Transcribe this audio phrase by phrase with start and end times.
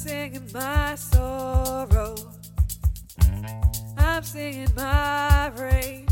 [0.00, 2.14] singing my sorrow.
[3.98, 6.08] I'm singing my rage.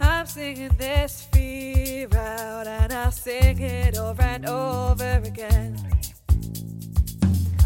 [0.00, 5.76] I'm singing this fear out, and I'll sing it over and over again.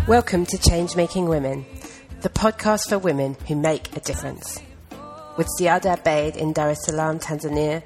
[0.06, 1.64] Welcome to Change Making Women,
[2.20, 4.60] the podcast for women who make a difference.
[5.38, 7.82] With Ziada Abeid in Dar es Salaam, Tanzania,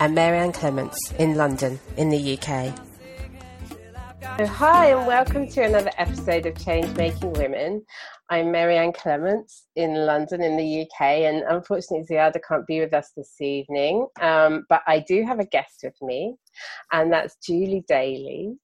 [0.00, 2.87] and Marianne Clements in London, in the UK.
[4.22, 7.84] Hi, and welcome to another episode of Change Making Women.
[8.30, 13.12] I'm Marianne Clements in London, in the UK, and unfortunately, Ziada can't be with us
[13.16, 14.08] this evening.
[14.20, 16.34] Um, but I do have a guest with me,
[16.90, 18.56] and that's Julie Daly.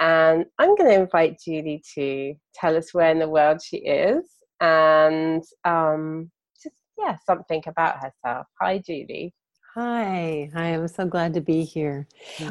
[0.00, 4.24] And I'm going to invite Julie to tell us where in the world she is
[4.60, 6.30] and um,
[6.62, 8.46] just, yeah, something about herself.
[8.60, 9.34] Hi, Julie.
[9.74, 12.06] Hi, hi, I'm so glad to be here.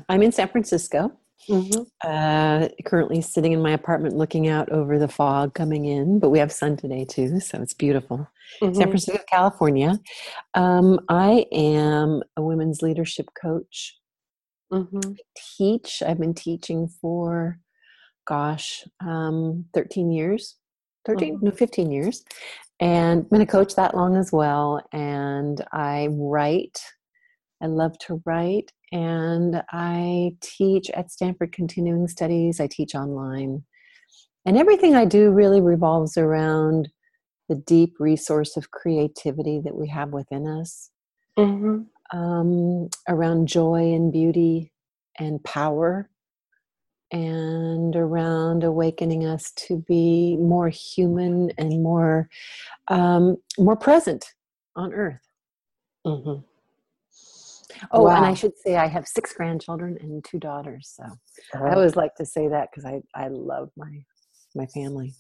[0.10, 1.18] I'm in San Francisco.
[1.50, 1.82] Mm-hmm.
[2.04, 6.40] Uh, currently sitting in my apartment looking out over the fog coming in, but we
[6.40, 8.28] have sun today too, so it's beautiful.
[8.62, 8.74] Mm-hmm.
[8.76, 10.00] San Francisco, California.
[10.54, 13.98] Um, I am a women's leadership coach.
[14.72, 15.14] Mm-hmm.
[15.58, 16.02] Teach.
[16.06, 17.60] I've been teaching for,
[18.26, 20.56] gosh, um, 13 years.
[21.06, 21.46] 13 Mm-hmm.
[21.46, 22.24] no 15 years
[22.80, 26.80] and been a coach that long as well and i write
[27.64, 33.64] i love to write and i teach at stanford continuing studies i teach online
[34.46, 36.90] and everything i do really revolves around
[37.50, 40.90] the deep resource of creativity that we have within us
[41.38, 42.18] Mm-hmm.
[42.18, 44.72] um, around joy and beauty
[45.18, 46.10] and power
[47.12, 52.30] and around awakening us to be more human and more
[52.90, 54.34] um, more present
[54.76, 55.22] on earth
[56.06, 56.42] Mm-hmm.
[57.92, 61.66] Oh and i should say i have six grandchildren and two daughters so Uh-huh.
[61.66, 64.04] i always like to say that because i i love my
[64.56, 65.14] my family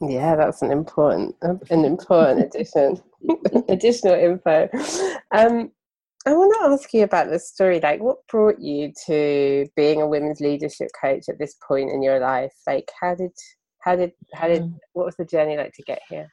[0.00, 3.02] Yeah, that's an important an important addition,
[3.68, 4.68] additional info.
[5.32, 5.72] Um,
[6.26, 7.80] I want to ask you about the story.
[7.80, 12.20] Like, what brought you to being a women's leadership coach at this point in your
[12.20, 12.52] life?
[12.66, 13.30] Like, how did
[13.84, 14.74] how did how did Mm.
[14.92, 16.28] what was the journey like to get here?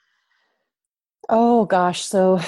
[1.29, 2.39] Oh gosh, so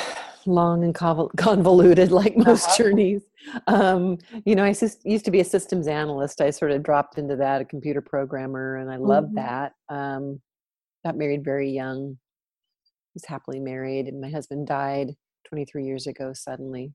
[0.47, 0.93] long and
[1.37, 2.77] convoluted, like most Uh-huh.
[2.83, 3.21] journeys.
[3.67, 4.73] Um, you know, I
[5.03, 6.41] used to be a systems analyst.
[6.41, 9.35] I sort of dropped into that, a computer programmer, and I loved Mhm.
[9.35, 9.73] that.
[9.89, 10.41] Um,
[11.05, 12.17] got married very young.
[13.13, 15.15] Was happily married, and my husband died
[15.47, 16.93] 23 years ago suddenly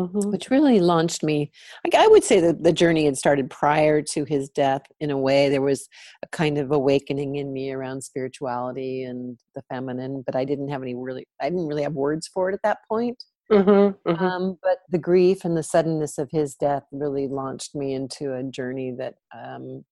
[0.00, 0.30] Mm-hmm.
[0.30, 1.52] which really launched me.
[1.84, 4.80] I, I would say that the journey had started prior to his death.
[5.00, 5.86] In a way, there was
[6.22, 10.80] a kind of awakening in me around spirituality and the feminine, but I didn't have
[10.80, 11.26] any really.
[11.42, 13.22] I didn't really have words for it at that point.
[13.50, 14.24] Mm-hmm.
[14.24, 18.42] Um, but the grief and the suddenness of his death really launched me into a
[18.42, 19.84] journey that um,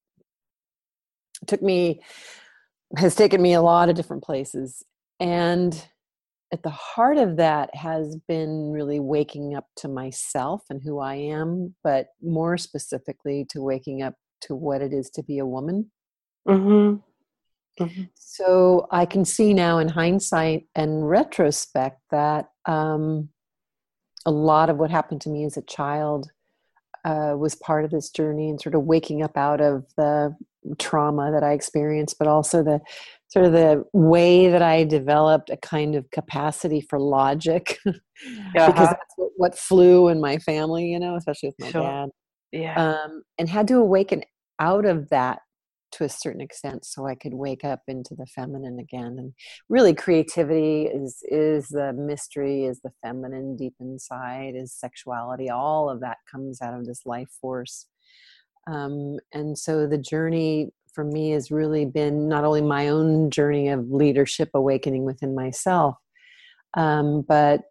[1.47, 2.01] took me
[2.97, 4.83] has taken me a lot of different places
[5.21, 5.87] and
[6.53, 11.15] at the heart of that has been really waking up to myself and who I
[11.15, 15.91] am, but more specifically to waking up to what it is to be a woman.
[16.49, 16.97] Mm-hmm.
[18.15, 23.31] So I can see now in hindsight and retrospect that um,
[24.27, 26.31] a lot of what happened to me as a child
[27.05, 30.37] uh, was part of this journey and sort of waking up out of the
[30.79, 32.81] trauma that I experienced, but also the
[33.29, 37.99] sort of the way that I developed a kind of capacity for logic because
[38.57, 38.87] Uh-huh.
[38.91, 41.83] that's what, what flew in my family, you know, especially with my Sure.
[41.83, 42.09] dad
[42.53, 42.77] Yeah.
[42.77, 44.23] um, and had to awaken
[44.59, 45.41] out of that
[45.93, 49.33] to a certain extent so i could wake up into the feminine again and
[49.69, 56.01] really creativity is is the mystery is the feminine deep inside is sexuality all of
[56.01, 57.87] that comes out of this life force
[58.71, 63.69] um, and so the journey for me has really been not only my own journey
[63.69, 65.97] of leadership awakening within myself
[66.77, 67.63] um, but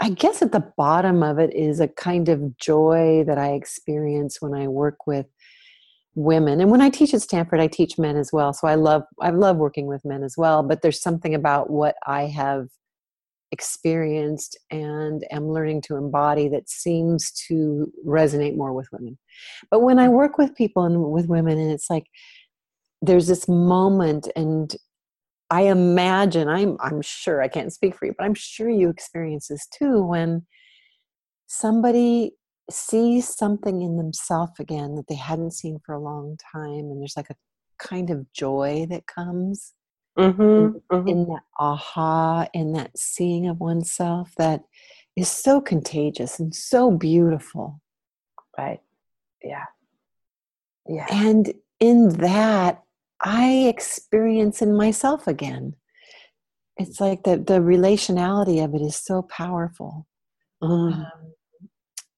[0.00, 4.40] I guess at the bottom of it is a kind of joy that I experience
[4.40, 5.26] when I work with
[6.14, 6.60] women.
[6.60, 8.52] And when I teach at Stanford, I teach men as well.
[8.52, 10.62] So I love I love working with men as well.
[10.62, 12.68] But there's something about what I have
[13.52, 19.18] experienced and am learning to embody that seems to resonate more with women.
[19.70, 22.06] But when I work with people and with women, and it's like
[23.02, 24.74] there's this moment and
[25.50, 29.48] I imagine, I'm I'm sure I can't speak for you, but I'm sure you experience
[29.48, 30.46] this too when
[31.46, 32.32] somebody
[32.70, 37.16] sees something in themselves again that they hadn't seen for a long time and there's
[37.16, 37.36] like a
[37.78, 39.74] kind of joy that comes
[40.18, 40.76] Mm-hmm.
[40.94, 41.08] Mm-hmm.
[41.08, 44.62] in that aha in that seeing of oneself that
[45.16, 47.80] is so contagious and so beautiful
[48.58, 48.80] Right.
[49.42, 49.64] Yeah.
[50.86, 51.06] Yeah.
[51.10, 52.82] and in that
[53.22, 55.76] I experience in myself again.
[56.76, 60.06] It's like the, the relationality of it is so powerful.
[60.60, 61.06] Um,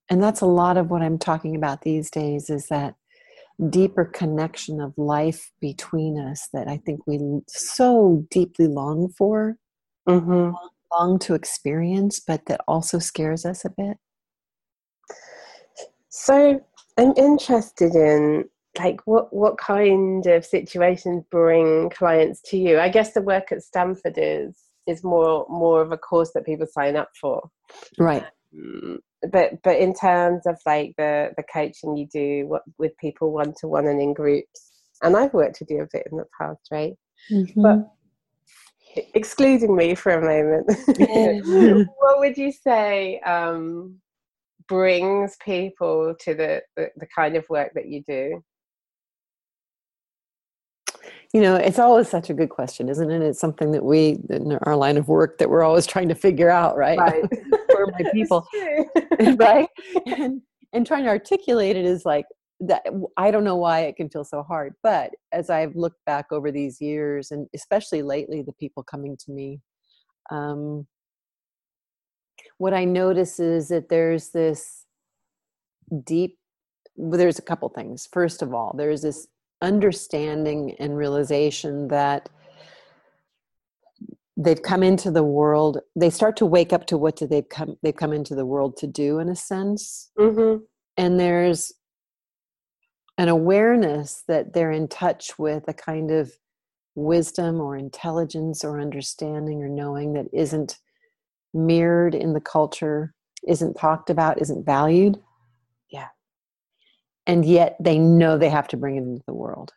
[0.08, 2.94] and that's a lot of what I'm talking about these days is that
[3.70, 9.56] deeper connection of life between us that I think we so deeply long for,
[10.08, 10.54] Mm-hmm.
[10.92, 13.96] long to experience, but that also scares us a bit.
[16.10, 16.60] So
[16.98, 18.44] I'm interested in
[18.78, 22.78] like what what kind of situations bring clients to you.
[22.78, 24.56] I guess the work at Stanford is
[24.86, 27.48] is more more of a course that people sign up for.
[27.98, 28.24] Right.
[29.32, 33.54] But but in terms of like the the coaching you do what, with people one
[33.60, 34.72] to one and in groups,
[35.02, 36.94] and I've worked with you a bit in the past, right?
[37.56, 37.88] But
[39.14, 40.66] excluding me for a moment,
[41.98, 44.00] what would you say um,
[44.68, 48.42] brings people to the, the the kind of work that you do?
[51.34, 53.20] You know, it's always such a good question, isn't it?
[53.20, 56.48] It's something that we, in our line of work, that we're always trying to figure
[56.48, 56.96] out, right?
[56.96, 57.24] Right.
[57.98, 58.46] My people?
[59.36, 59.68] Right?
[60.06, 60.42] And,
[60.72, 62.26] and trying to articulate it is like
[62.60, 62.84] that.
[63.16, 66.52] I don't know why it can feel so hard, but as I've looked back over
[66.52, 69.60] these years, and especially lately, the people coming to me,
[70.30, 70.86] um,
[72.58, 74.86] what I notice is that there's this
[76.04, 76.38] deep.
[76.96, 78.08] Well, there's a couple things.
[78.12, 79.26] First of all, there's this
[79.64, 82.28] understanding and realization that
[84.36, 87.76] they've come into the world they start to wake up to what do they've come
[87.82, 90.62] they've come into the world to do in a sense Mhm.
[90.96, 91.72] and there's
[93.16, 96.32] an awareness that they're in touch with a kind of
[96.96, 100.78] wisdom or intelligence or understanding or knowing that isn't
[101.54, 103.14] mirrored in the culture
[103.46, 105.22] isn't talked about isn't valued.
[107.26, 109.72] And yet they know they have to bring it into the world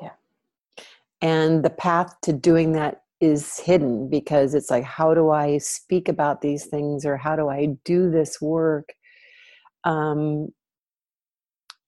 [0.00, 0.10] Yeah.
[1.20, 6.08] and the path to doing that is hidden because it's like how do i speak
[6.08, 8.92] about these things or how do i do this work
[9.84, 10.48] um,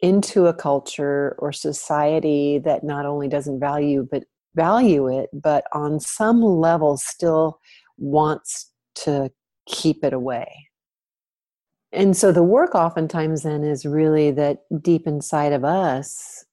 [0.00, 4.24] into a culture or society that not only doesn't value but
[4.54, 7.58] value it but on some level still
[7.98, 9.30] wants to
[9.66, 10.65] keep it away
[11.92, 16.44] and so the work oftentimes then is really that deep inside of us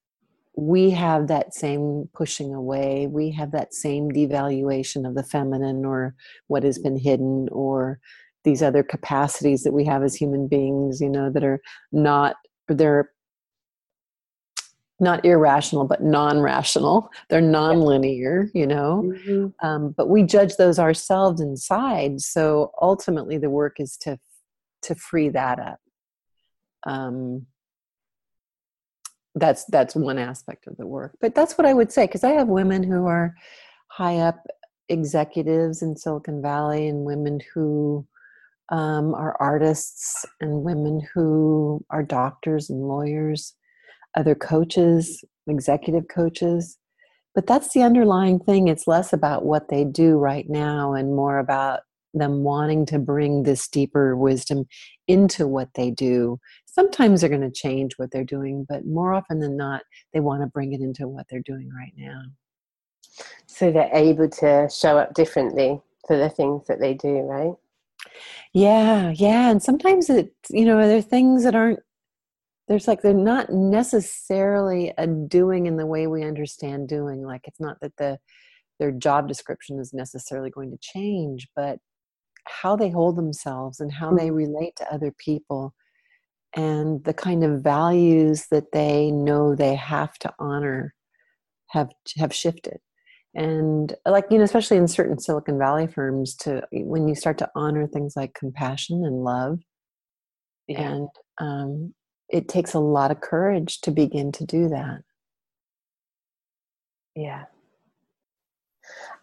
[0.55, 3.07] we have that same pushing away.
[3.07, 6.13] We have that same devaluation of the feminine or
[6.45, 7.99] what has been hidden or
[8.43, 12.35] these other capacities that we have as human beings you know that are not
[12.67, 13.09] they're
[14.99, 17.09] not irrational but non-rational.
[17.29, 19.03] They're non-linear you know?
[19.25, 19.53] Mhm.
[19.63, 22.21] um, but we judge those ourselves inside.
[22.21, 24.19] So ultimately the work is to
[24.83, 25.79] to free that up.
[26.85, 27.47] Um,
[29.35, 32.29] that's that's one aspect of the work but that's what i would say because i
[32.29, 33.33] have women who are
[33.87, 34.45] high up
[34.89, 38.05] executives in silicon valley and women who
[38.69, 43.55] um, are artists and women who are doctors and lawyers
[44.15, 46.77] other coaches executive coaches.
[47.35, 48.67] But that's the underlying thing.
[48.67, 51.81] It's less about what they do right now and more about
[52.13, 54.65] them wanting to bring this deeper wisdom
[55.07, 56.39] into what they do.
[56.65, 59.81] Sometimes they're going to change what they're doing but more often than not
[60.13, 62.21] they want to bring it into what they're doing right now.
[63.47, 67.53] So they're able to show up differently for the things that they do, right?
[68.53, 71.79] yeah yeah and sometimes it you know there are things that aren't
[72.67, 77.23] there's like they're not necessarily a doing in the way we understand doing.
[77.23, 78.19] Like it's not that the
[78.79, 81.77] their job description is necessarily going to change but
[82.45, 85.73] how they hold themselves and how they relate to other people
[86.55, 90.93] and the kind of values that they know they have to honor
[91.69, 92.77] have have shifted.
[93.35, 97.49] And like you know especially in certain silicon valley firms to when you start to
[97.55, 99.59] honor things like compassion and love
[100.69, 101.09] and
[101.39, 101.93] um,
[102.29, 105.01] it takes a lot of courage to begin to do that.
[107.15, 107.45] Yeah.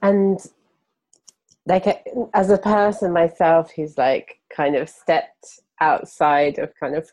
[0.02, 0.38] And
[1.70, 7.08] like as a person myself who's like kind of stepped outside of kind of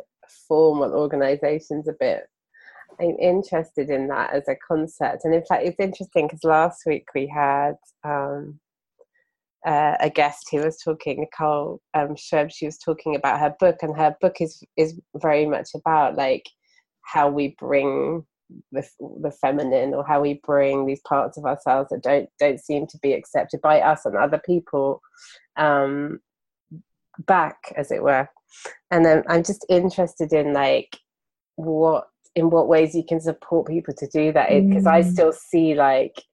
[0.47, 2.23] formal organizations a bit,
[2.99, 5.25] I'm interested in that as a concept.
[5.25, 8.59] And in fact, it's interesting because last week we had um,
[9.63, 13.95] uh, a guest who was talking, Nicole um, she was talking about her book, and
[13.95, 16.49] her book is is very much about like
[17.03, 18.25] how we bring
[18.71, 18.87] the,
[19.21, 22.97] the feminine or how we bring these parts of ourselves that don't don't seem to
[22.99, 25.01] be accepted by us and other people
[25.57, 26.19] um,
[27.25, 28.29] back, as it were.
[28.91, 30.97] And then I'm just interested in like
[31.55, 34.91] what in what ways you can support people to do that because mm.
[34.91, 36.23] i still see like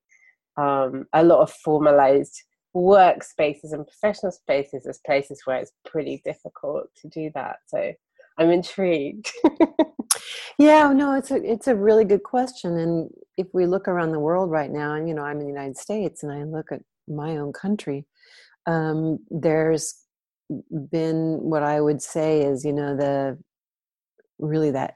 [0.56, 2.42] um, a lot of formalized
[2.76, 7.92] workspaces and professional spaces as places where it's pretty difficult to do that so
[8.38, 9.30] i'm intrigued.
[10.56, 14.20] Yeah no it's a it's a really good question and if we look around the
[14.20, 16.80] world right now and you know i'm in the united states and i look at
[17.08, 18.06] my own country
[18.66, 19.94] um, there's
[20.92, 23.36] been what i would say is you know the
[24.38, 24.94] really that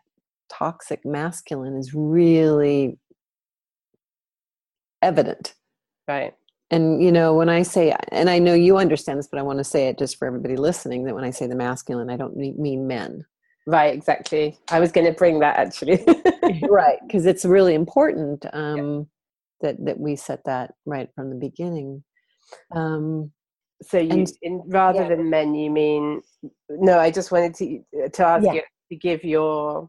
[0.48, 2.98] toxic masculine is really
[5.02, 5.54] evident.
[6.06, 6.34] Right
[6.70, 9.58] and you know when i say and i know you understand this but i want
[9.58, 12.36] to say it just for everybody listening that when i say the masculine i don't
[12.36, 13.24] mean men
[13.66, 16.04] right exactly i was going to bring that actually
[16.68, 19.02] right because it's really important um, yeah.
[19.62, 22.02] that that we set that right from the beginning
[22.74, 23.30] um,
[23.82, 25.08] so you and, in, rather yeah.
[25.08, 26.20] than men you mean
[26.70, 27.80] no i just wanted to
[28.12, 28.54] to ask yeah.
[28.54, 29.88] you to give your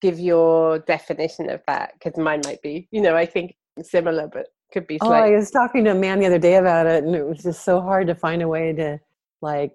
[0.00, 4.48] give your definition of that because mine might be you know i think similar but
[4.74, 7.14] could be oh i was talking to a man the other day about it and
[7.14, 9.00] it was just so hard to find a way to
[9.40, 9.72] like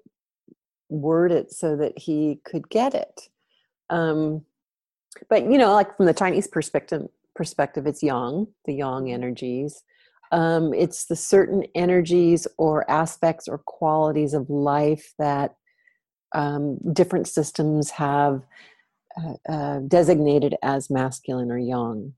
[0.89, 3.29] word it so that he could get it.
[3.89, 4.45] Um
[5.29, 9.13] but you know like from the chinese perspective perspective it's yang the yang mm-hmm.
[9.13, 9.83] energies.
[10.31, 15.55] Um it's the certain energies or aspects or qualities of life that
[16.35, 18.43] um, different systems have
[19.19, 22.13] uh, uh, designated as masculine or yang.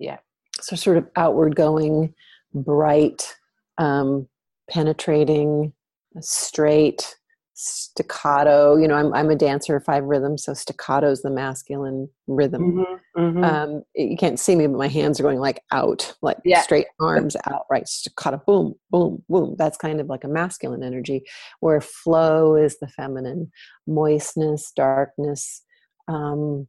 [0.00, 0.18] Yeah
[0.60, 2.14] so sort of outward going,
[2.54, 3.34] bright,
[3.78, 4.28] um,
[4.70, 5.72] penetrating,
[6.20, 7.16] straight,
[7.54, 8.76] staccato.
[8.76, 12.84] You know, I'm I'm a dancer, of five rhythms, so staccato is the masculine rhythm.
[12.84, 13.44] Mm-hmm, mm-hmm.
[13.44, 16.62] Um, you can't see me, but my hands are going like out, like yeah.
[16.62, 17.88] straight arms out, right?
[17.88, 19.56] Staccato, boom, boom, boom.
[19.58, 21.24] That's kind of like a masculine energy,
[21.60, 23.50] where flow is the feminine,
[23.86, 25.62] moistness, darkness,
[26.08, 26.68] um,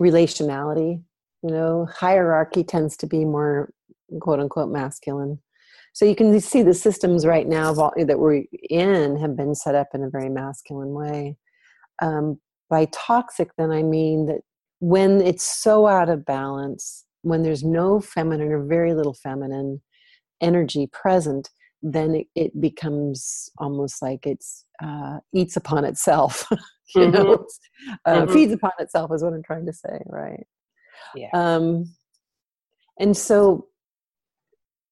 [0.00, 1.02] relationality
[1.42, 3.72] you know hierarchy tends to be more
[4.20, 5.38] quote unquote masculine
[5.92, 9.88] so you can see the systems right now that we're in have been set up
[9.94, 11.36] in a very masculine way
[12.02, 14.40] um, by toxic then i mean that
[14.80, 19.80] when it's so out of balance when there's no feminine or very little feminine
[20.40, 21.50] energy present
[21.82, 26.46] then it, it becomes almost like it's uh, eats upon itself
[26.94, 27.10] you mm-hmm.
[27.12, 27.46] know
[28.04, 28.32] uh, mm-hmm.
[28.32, 30.46] feeds upon itself is what i'm trying to say right
[31.14, 31.28] yeah.
[31.32, 31.94] Um,
[32.98, 33.68] and so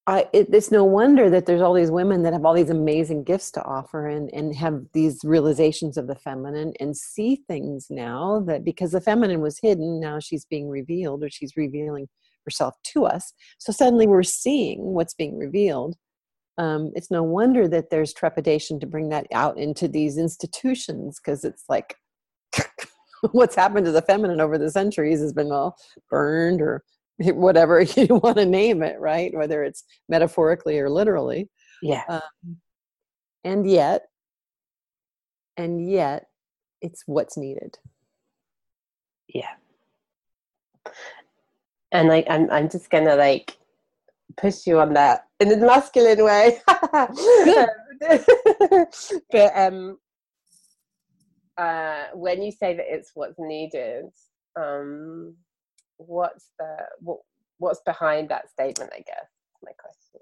[0.09, 3.25] I, it, it's no wonder that there's all these women that have all these amazing
[3.25, 8.43] gifts to offer and, and have these realizations of the feminine and see things now
[8.47, 12.07] that because the feminine was hidden, now she's being revealed or she's revealing
[12.43, 13.33] herself to us.
[13.59, 15.95] So suddenly we're seeing what's being revealed.
[16.57, 21.43] Um, it's no wonder that there's trepidation to bring that out into these institutions because
[21.43, 21.95] it's like
[23.31, 25.77] what's happened to the feminine over the centuries has been all
[26.09, 26.83] burned or
[27.19, 29.33] whatever you want to name it right?
[29.35, 31.49] Whether it's metaphorically or literally.
[31.81, 32.03] Yeah.
[32.07, 32.57] Um,
[33.43, 34.07] and yet
[35.57, 36.27] and yet
[36.81, 37.77] it's what's needed.
[39.27, 39.51] Yeah.
[41.91, 43.57] And like i'm, I'm just gonna like
[44.37, 46.59] push you on that in a masculine way.
[49.31, 49.97] But um
[51.59, 54.05] uh, when you say that it's what's needed,
[54.59, 55.35] um,
[55.97, 57.19] what's the what,
[57.57, 58.91] what's behind that statement?
[58.93, 59.27] I guess
[59.63, 60.21] my question.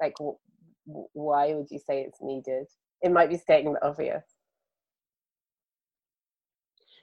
[0.00, 0.38] Like, w-
[0.88, 2.66] w- why would you say it's needed?
[3.02, 4.24] It might be stating the obvious.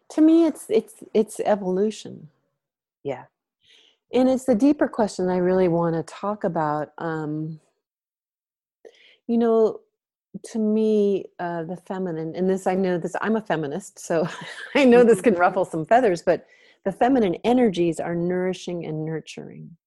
[0.09, 2.29] To me, it's it's it's evolution.
[3.03, 3.25] Yeah,
[4.13, 6.93] and it's the deeper question I really want to talk about.
[6.97, 7.59] Um,
[9.27, 9.81] you know,
[10.43, 14.27] to me uh, the feminine and this i know this i'm a feminist so
[14.75, 16.45] i know this can ruffle some feathers but
[16.83, 19.77] the feminine energies are nourishing and nurturing.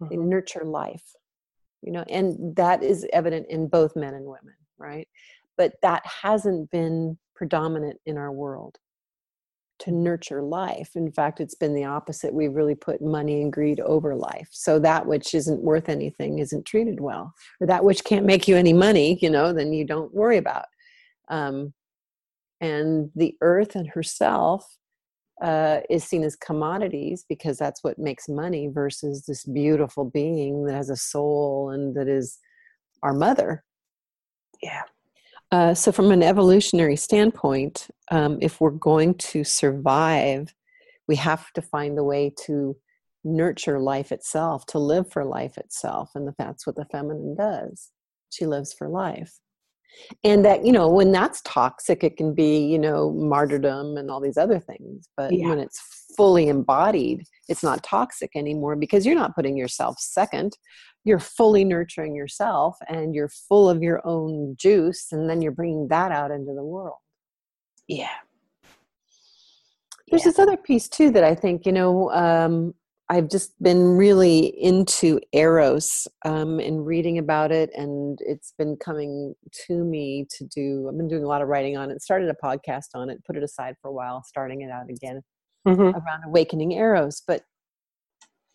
[0.00, 0.10] Mm-hmm.
[0.10, 1.14] they nurture life
[1.82, 5.08] you know and that is evident in both men and women right?
[5.56, 8.78] But that hasn't been predominant in our world
[9.78, 10.90] to nurture life.
[10.94, 12.32] In fact, it's been the opposite.
[12.32, 14.48] We've really put money and greed over life.
[14.50, 18.56] So that which isn't worth anything isn't treated well, or that which can't make you
[18.56, 20.66] any money, you know, then you don't worry about.
[21.28, 21.74] Um,
[22.60, 24.78] and the earth and herself
[25.42, 30.74] uh, is seen as commodities because that's what makes money versus this beautiful being that
[30.74, 32.38] has a soul and that is
[33.02, 33.62] our mother.
[34.62, 34.82] Yeah.
[35.52, 40.52] Uh, so, from an evolutionary standpoint, um, if we're going to survive,
[41.08, 42.76] we have to find the way to
[43.24, 46.10] nurture life itself, to live for life itself.
[46.14, 47.90] And that's what the feminine does.
[48.30, 49.38] She lives for life.
[50.24, 54.20] and that you know when that's toxic it can be you know martyrdom and all
[54.20, 55.48] these other things but Yeah.
[55.48, 55.80] when it's
[56.16, 60.56] fully embodied it's not toxic anymore because you're not putting yourself second
[61.06, 65.86] you're fully nurturing yourself and you're full of your own juice and then you're bringing
[65.88, 66.98] that out into the world
[67.88, 68.08] Yeah.
[70.10, 70.30] there's Yeah.
[70.30, 72.74] this other piece too that i think you know um,
[73.08, 79.34] i've just been really into eros um, and reading about it and it's been coming
[79.66, 82.34] to me to do i've been doing a lot of writing on it started a
[82.46, 85.22] podcast on it put it aside for a while starting it out again
[85.68, 85.94] Mhm.
[85.94, 87.42] around awakening eros but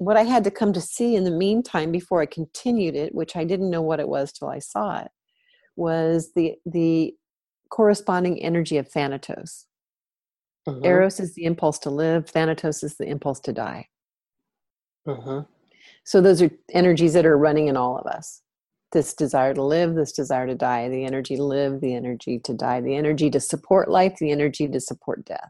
[0.01, 3.35] what i had to come to see in the meantime before i continued it which
[3.35, 5.11] i didn't know what it was till i saw it
[5.75, 7.13] was the the
[7.69, 9.65] corresponding energy of thanatos
[10.67, 10.85] Mhm.
[10.85, 13.87] Eros is the impulse to live, Thanatos is the impulse to die.
[15.07, 15.47] Mhm.
[16.03, 18.41] So those are energies that are running in all of us.
[18.91, 22.53] This desire to live, this desire to die, the energy to live, the energy to
[22.53, 25.49] die, the energy to support life, the energy to support death.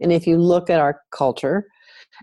[0.00, 1.66] And if you look at our culture,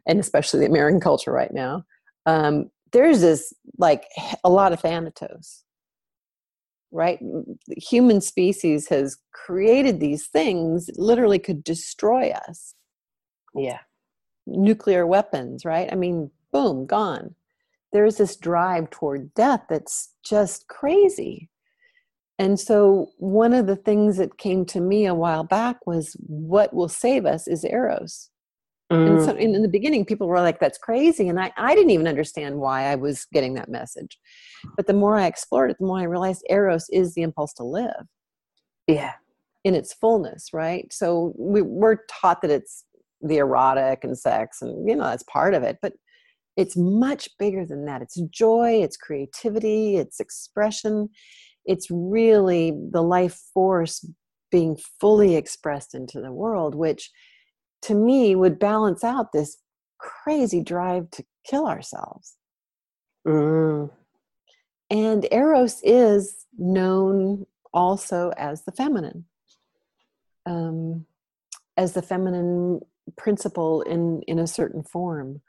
[0.07, 1.83] and especially the American culture right now,
[2.25, 4.05] um, there's this like
[4.43, 5.63] a lot of Thanatos,
[6.91, 7.19] right?
[7.21, 12.75] The human species has created these things literally could destroy us
[13.55, 13.79] Yeah.
[14.45, 15.89] nuclear weapons, right?
[15.91, 17.35] I mean, boom, gone.
[17.93, 21.49] There's this drive toward death that's just crazy.
[22.39, 26.73] And so, one of the things that came to me a while back was what
[26.73, 28.29] will save us is Eros.
[28.91, 29.25] And Mm.
[29.25, 31.29] so, in, in the beginning, people were like, that's crazy.
[31.29, 34.19] And I, I didn't even understand why I was getting that message.
[34.75, 37.63] But the more I explored it, the more I realized Eros is the impulse to
[37.63, 38.05] live
[38.87, 39.13] yeah.
[39.63, 40.91] in its fullness, right?
[40.91, 42.83] So we, we're taught that it's
[43.21, 45.93] the erotic and sex, and you know that's part of it, but
[46.57, 48.01] it's much bigger than that.
[48.01, 51.09] It's joy, it's creativity, it's expression.
[51.65, 54.05] It's really the life force
[54.51, 57.09] being fully expressed into the world, which
[57.83, 59.57] to me would balance out this
[59.97, 62.35] crazy drive to kill ourselves.
[63.27, 63.91] Mm.
[64.89, 69.25] And Eros is known also as the feminine,
[70.45, 71.05] um,
[71.77, 72.81] as the feminine
[73.17, 75.41] principle in, in a certain form.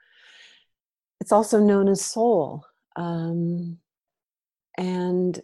[1.20, 2.64] It's also known as soul.
[2.96, 3.78] Um,
[4.78, 5.40] and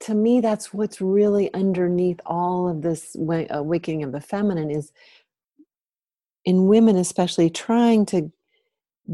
[0.00, 4.92] to me, that's what's really underneath all of this wa- awakening of the feminine is
[6.44, 8.30] in women, especially trying to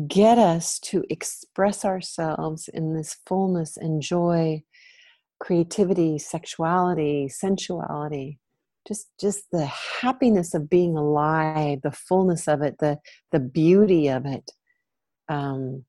[0.07, 4.63] get us to express ourselves in this fullness and joy
[5.41, 8.39] creativity sexuality sensuality
[8.87, 12.99] just just the happiness of being alive the fullness of it the
[13.33, 14.53] the beauty of it
[15.29, 15.85] um,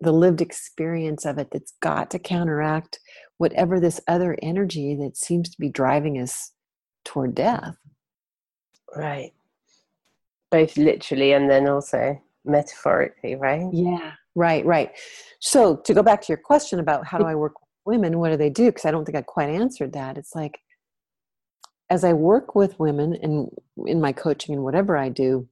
[0.00, 3.00] the lived experience of it that's got to counteract
[3.38, 6.52] whatever this other energy that seems to be driving us
[7.04, 7.76] toward death
[8.94, 9.32] Right.
[10.50, 13.66] Both literally and then also metaphorically, right?
[13.72, 14.92] Yeah, right, right.
[15.40, 18.30] So to go back to your question about how do I work with women, what
[18.30, 18.66] do they do?
[18.66, 20.16] Because I don't think I quite answered that.
[20.16, 20.60] It's like
[21.90, 23.48] as I work with women and
[23.86, 25.48] in my coaching and whatever I do,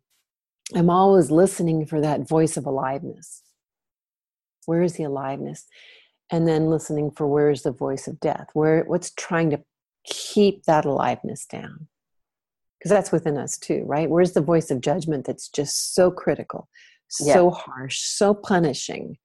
[0.75, 3.43] I'm always listening for that voice of aliveness.
[4.67, 5.67] Where is the aliveness?
[6.31, 8.49] And then listening for where is the voice of death?
[8.53, 9.63] Where what's trying to
[10.05, 11.87] keep that aliveness down?
[12.87, 14.09] Because that's within us too, right?
[14.09, 16.69] Where's the voice of judgment that's just so critical,
[17.09, 19.19] so harsh, so punishing?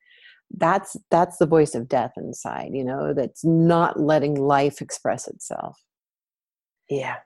[0.49, 5.79] That's that's the voice of death inside, you know, that's not letting life express itself.
[6.89, 7.17] Yeah.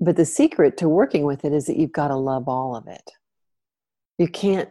[0.00, 2.88] But the secret to working with it is that you've got to love all of
[2.88, 3.12] it.
[4.18, 4.70] You can't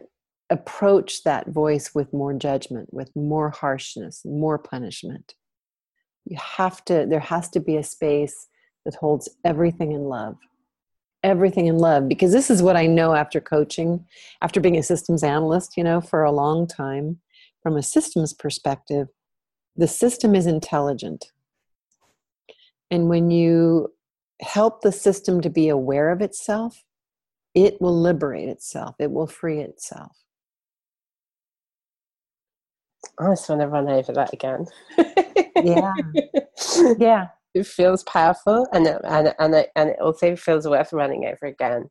[0.50, 5.36] approach that voice with more judgment, with more harshness, more punishment.
[6.26, 8.48] You have to, there has to be a space
[8.84, 10.36] that holds everything in love.
[11.22, 12.08] Everything in love.
[12.08, 14.06] Because this is what I know after coaching,
[14.42, 17.20] after being a systems analyst, you know, for a long time.
[17.62, 19.08] From a systems perspective,
[19.76, 21.32] the system is intelligent.
[22.90, 23.92] And when you
[24.40, 26.84] help the system to be aware of itself,
[27.54, 30.12] it will liberate itself, it will free itself.
[33.18, 34.66] I just want to run over that again.
[35.62, 35.94] Yeah.
[36.98, 37.28] Yeah.
[37.54, 41.46] It feels powerful and it, and and it, and it also feels worth running over
[41.46, 41.88] again.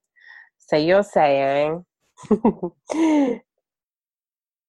[0.59, 1.85] So you're saying,
[2.31, 3.41] um,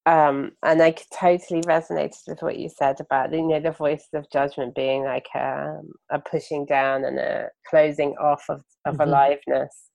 [0.05, 4.75] and I totally resonated with what you said about you know the voices of judgment
[4.75, 5.79] being like a,
[6.11, 9.07] a pushing down and a closing off of of Mhm.
[9.07, 9.89] aliveness,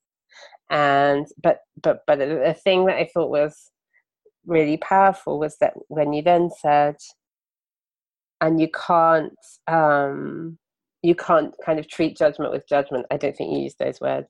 [0.70, 3.70] and but but but the the thing that I thought was
[4.46, 6.96] really powerful was that when you then said
[8.40, 9.33] and you can't
[9.68, 10.59] um
[11.04, 13.04] you can't kind of treat judgment with judgment.
[13.10, 14.28] I don't think you use those words,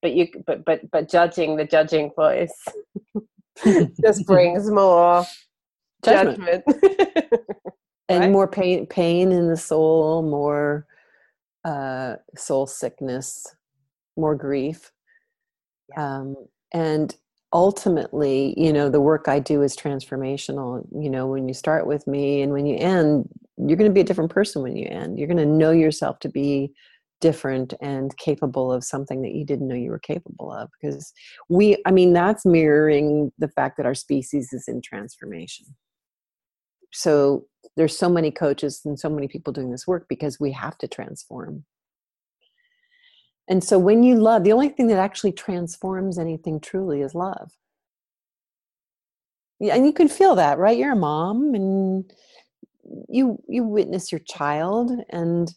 [0.00, 2.54] but you but but but judging the judging voice
[4.02, 5.24] just brings more
[6.02, 7.32] judgment, judgment.
[8.08, 8.30] and right?
[8.30, 10.86] more pain pain in the soul, more
[11.64, 13.46] uh, soul sickness,
[14.16, 14.90] more grief,
[15.90, 16.20] yeah.
[16.20, 16.36] um,
[16.72, 17.16] and
[17.52, 22.04] ultimately you know the work i do is transformational you know when you start with
[22.04, 25.18] me and when you end you're going to be a different person when you end
[25.18, 26.72] you're going to know yourself to be
[27.20, 31.12] different and capable of something that you didn't know you were capable of because
[31.48, 35.66] we i mean that's mirroring the fact that our species is in transformation
[36.92, 40.76] so there's so many coaches and so many people doing this work because we have
[40.78, 41.64] to transform
[43.48, 47.52] and so when you love, the only thing that actually transforms anything truly is love.
[49.60, 50.76] Yeah, and you can feel that, right?
[50.76, 52.10] You're a mom and
[53.08, 55.52] you you witness your child and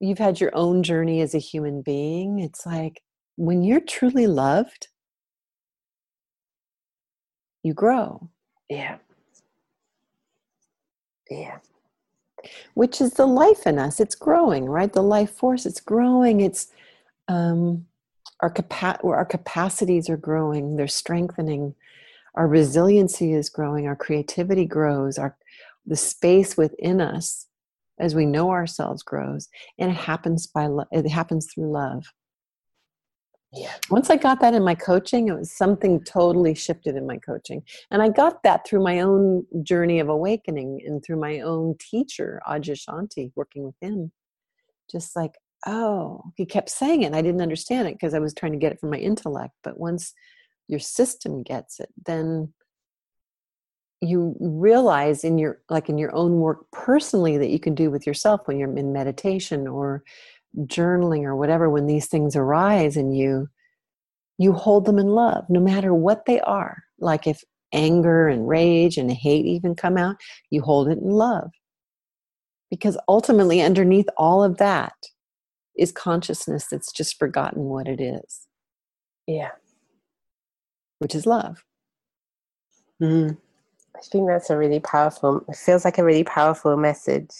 [0.00, 2.38] you've had your own journey as a human being.
[2.38, 3.02] It's like
[3.36, 4.88] when you're truly loved,
[7.62, 8.28] you grow.
[8.68, 8.98] Yeah.
[11.30, 11.58] Yeah.
[12.74, 14.00] Which is the life in us.
[14.00, 14.92] It's growing, right?
[14.92, 16.40] The life force, it's growing.
[16.40, 16.68] It's
[17.28, 17.86] um,
[18.40, 21.74] our, capa- our capacities are growing, they're strengthening,
[22.34, 25.36] our resiliency is growing, our creativity grows, our
[25.86, 27.46] the space within us
[28.00, 32.04] as we know ourselves grows, and it happens by lo- it happens through love.
[33.52, 33.72] Yeah.
[33.88, 37.62] Once I got that in my coaching, it was something totally shifted in my coaching.
[37.92, 42.42] And I got that through my own journey of awakening and through my own teacher,
[42.48, 44.10] Adyashanti, working with him.
[44.90, 45.34] Just like,
[45.66, 47.06] oh, he kept saying it.
[47.06, 49.54] And I didn't understand it because I was trying to get it from my intellect.
[49.62, 50.12] But once
[50.66, 52.52] your system gets it, then
[54.04, 58.06] you realize in your like in your own work personally that you can do with
[58.06, 60.02] yourself when you're in meditation or
[60.66, 63.48] journaling or whatever when these things arise and you
[64.38, 68.96] you hold them in love no matter what they are like if anger and rage
[68.96, 70.16] and hate even come out
[70.50, 71.50] you hold it in love
[72.70, 74.94] because ultimately underneath all of that
[75.78, 78.46] is consciousness that's just forgotten what it is.
[79.26, 79.50] Yeah.
[80.98, 81.64] Which is love.
[83.02, 83.38] Mm.
[83.96, 87.30] I think that's a really powerful, it feels like a really powerful message.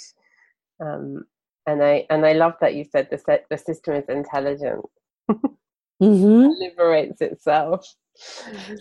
[0.81, 1.25] Um,
[1.67, 4.85] and I and I love that you said the set, the system is intelligent,
[5.31, 6.49] mm-hmm.
[6.61, 7.95] liberates itself.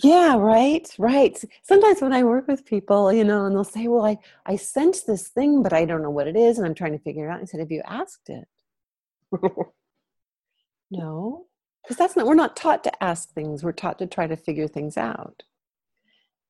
[0.03, 1.41] Yeah, right, right.
[1.63, 5.01] Sometimes when I work with people, you know, and they'll say, "Well, I I sense
[5.01, 7.31] this thing, but I don't know what it is, and I'm trying to figure it
[7.31, 8.47] out." I said, "Have you asked it?"
[10.91, 11.45] no,
[11.83, 14.67] because that's not, we're not taught to ask things, we're taught to try to figure
[14.67, 15.43] things out.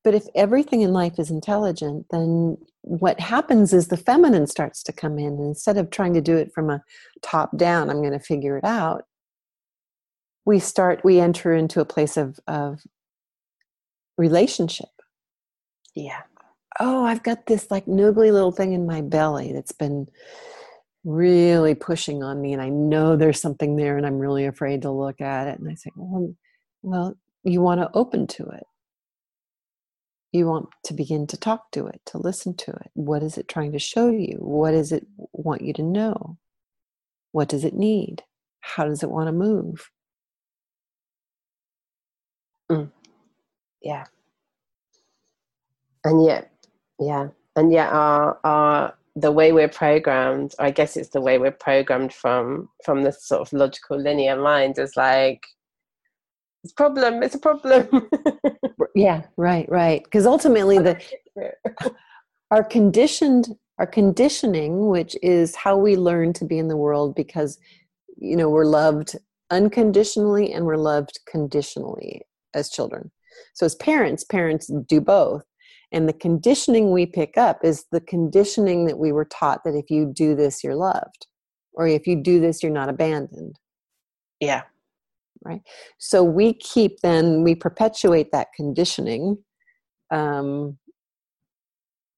[0.04, 4.94] But if everything in life is intelligent, then what happens is the feminine starts to
[4.94, 5.34] come in.
[5.34, 6.84] And instead of trying to do it from a
[7.22, 9.06] top down, I'm going to figure it out,
[10.46, 12.82] we start, we enter into a place of, of
[14.18, 14.89] relationship.
[15.96, 16.22] Yeah.
[16.80, 20.08] Oh, I've got this like noogly little thing in my belly that's been
[21.06, 24.92] really pushing on me and I know there's something there and I'm really afraid to
[24.92, 25.60] look at it.
[25.60, 26.34] And I say, well,
[26.82, 28.63] well, you want to open to it.
[30.34, 32.91] You want to begin to talk to it, to listen to it.
[32.96, 34.38] What is it trying to show you?
[34.39, 36.39] What does it want you to know?
[37.32, 38.24] What does it need?
[38.62, 39.91] How does it want to move?
[42.72, 42.91] Mm.
[43.82, 44.06] Yeah.
[46.04, 46.52] And yet,
[47.00, 47.30] yeah.
[47.56, 52.13] And yet our our the way we're programmed i guess it's the way we're programmed
[52.13, 55.46] from from the sort of logical linear mind is like
[56.63, 58.10] it's a problem it's a problem.
[58.95, 60.04] Yeah right right.
[60.04, 61.02] Because ultimately the
[62.52, 67.58] our conditioned our conditioning which is how we learn to be in the world because
[68.17, 69.15] you know we're loved
[69.49, 72.21] unconditionally and we're loved conditionally
[72.54, 73.12] as children.
[73.56, 75.43] So as parents parents do both.
[75.91, 79.91] And the conditioning we pick up is the conditioning that we were taught that if
[79.91, 81.28] you do this, you're loved,
[81.73, 83.60] or if you do this, you're not abandoned.
[84.39, 84.63] Yeah.
[85.45, 85.62] Right.
[85.97, 89.38] So we keep then, we perpetuate that conditioning.
[90.10, 90.77] Um,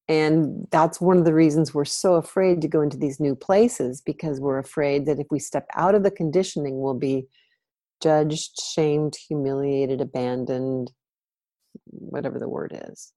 [0.07, 4.01] and that's one of the reasons we're so afraid to go into these new places
[4.05, 7.25] because we're afraid that if we step out of the conditioning, we'll be
[8.03, 10.91] judged, shamed, humiliated, abandoned,
[11.89, 13.13] whatever the word is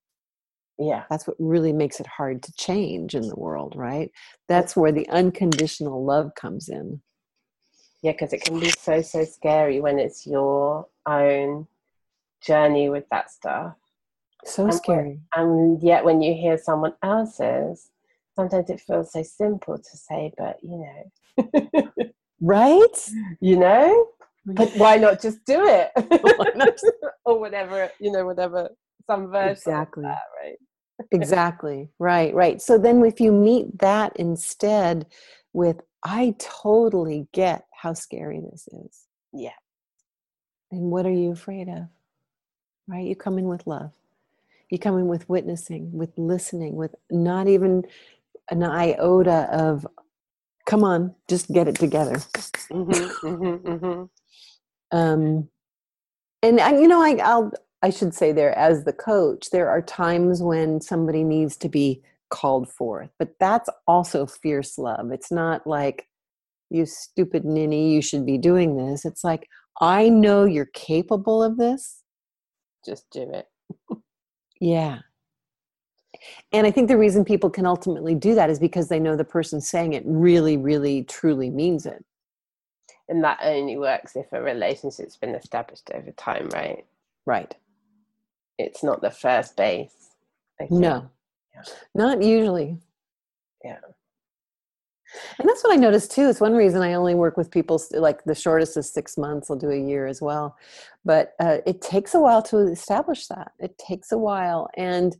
[0.79, 4.11] yeah that's what really makes it hard to change in the world right
[4.49, 7.01] that's where the unconditional love comes in
[8.03, 11.67] yeah because it can be so so scary when it's your own
[12.41, 13.75] journey with that stuff
[14.45, 17.91] so and scary and yet when you hear someone else's
[18.37, 21.11] sometimes it feels so simple to say but you know
[22.41, 23.11] right?
[23.41, 24.09] You know?
[24.47, 25.91] But why not just do it?
[27.25, 28.71] or whatever, you know, whatever,
[29.07, 30.05] some version Exactly.
[30.05, 30.57] of that, right?
[31.13, 35.07] exactly right right so then if you meet that instead
[35.53, 39.07] with i totally get how scary this is.
[39.33, 39.51] Yeah.
[40.73, 41.87] and what are you afraid of?
[42.89, 43.07] Right?
[43.07, 43.93] You come in with love.
[44.71, 47.85] You come in with witnessing with listening with not even
[48.51, 49.87] an iota of
[50.67, 52.17] come on just get it together.
[52.71, 54.97] Mm-hmm, mm-hmm, mm-hmm.
[54.99, 55.49] um
[56.43, 59.83] and I, you know I, i'll i should say there as the coach there are
[59.83, 65.13] times when somebody needs to be called forth but that's also fierce love.
[65.13, 66.08] It's not like
[66.71, 69.49] you stupid ninny you should be doing this it's like
[69.81, 72.03] i know you're capable of this
[72.85, 73.49] Just do it.
[74.61, 74.99] yeah
[76.53, 79.25] and i think the reason people can ultimately do that is because they know the
[79.25, 82.05] person saying it really really truly means it
[83.09, 86.85] And that only works if a relationship's been established over time, right?
[87.27, 87.55] right
[88.59, 90.11] It's not the first base.
[90.71, 91.09] No,
[91.55, 91.63] Yeah.
[91.95, 92.79] not usually.
[93.65, 93.81] Yeah.
[95.39, 96.29] And that's what I noticed too.
[96.29, 99.51] It's one reason I only work with people like the shortest is six months.
[99.51, 100.57] I'll do a year as well,
[101.05, 103.53] but uh, it takes a while to establish that.
[103.59, 105.17] It takes a while, and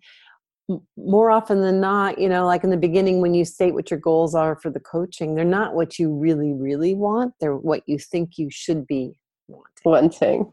[0.99, 3.99] more often than not, you know, like in the beginning when you state what your
[3.99, 7.33] goals are for the coaching, they're not what you really, really want.
[7.41, 9.73] They're what you think you should be wanting.
[9.85, 10.53] Wanting.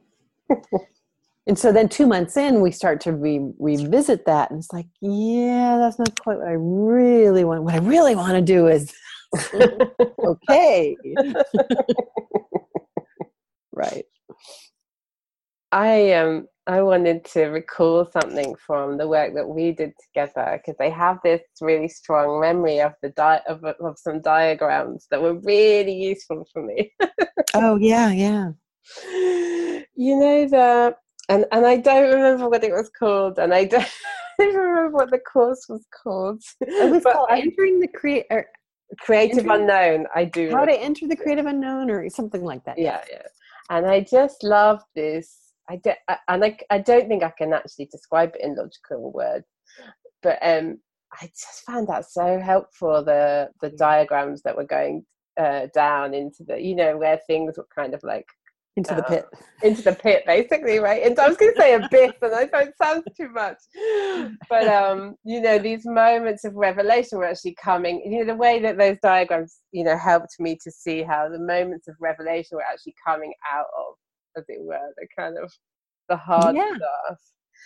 [1.48, 4.88] And so then two months in, we start to re- revisit that, and it's like,
[5.02, 7.64] yeah, that's not quite what I really want.
[7.64, 8.92] What I really want to do is
[10.26, 10.98] okay.
[13.72, 14.06] right.
[15.72, 20.78] I um I wanted to recall something from the work that we did together because
[20.80, 25.36] I have this really strong memory of the di- of, of some diagrams that were
[25.36, 26.92] really useful for me.
[27.54, 28.52] Oh yeah, yeah.
[29.96, 30.96] you know the
[31.30, 33.88] and and I don't remember what it was called, and I don't
[34.42, 36.42] even remember what the course was called.
[36.62, 38.26] It was But called I- entering the create
[39.00, 40.08] Creative Entering- Unknown.
[40.16, 40.52] I do.
[40.52, 42.78] how to enter the creative unknown or something like that.
[42.78, 43.24] yeah, yeah.
[43.70, 45.54] And I just love this.
[45.68, 49.12] I don't, I, and I, I don't think I can actually describe it in logical
[49.12, 49.48] words,
[50.22, 50.78] but um,
[51.12, 53.04] I just found that so helpful.
[53.04, 55.04] The the diagrams that were going
[55.38, 58.28] uh, down into the, you know, where things were kind of like
[58.78, 59.26] Into the uh, pit.
[59.64, 62.68] into the pit basically right and i was going to say abyss and i thought
[62.68, 63.58] it sounds too much
[64.50, 68.60] but um you know these moments of revelation were actually coming you know the way
[68.60, 72.64] that those diagrams you know helped me to see how the moments of revelation were
[72.64, 73.96] actually coming out of
[74.38, 75.50] as it were the kind of
[76.10, 76.76] the hard Yeah.
[76.76, 77.18] stuff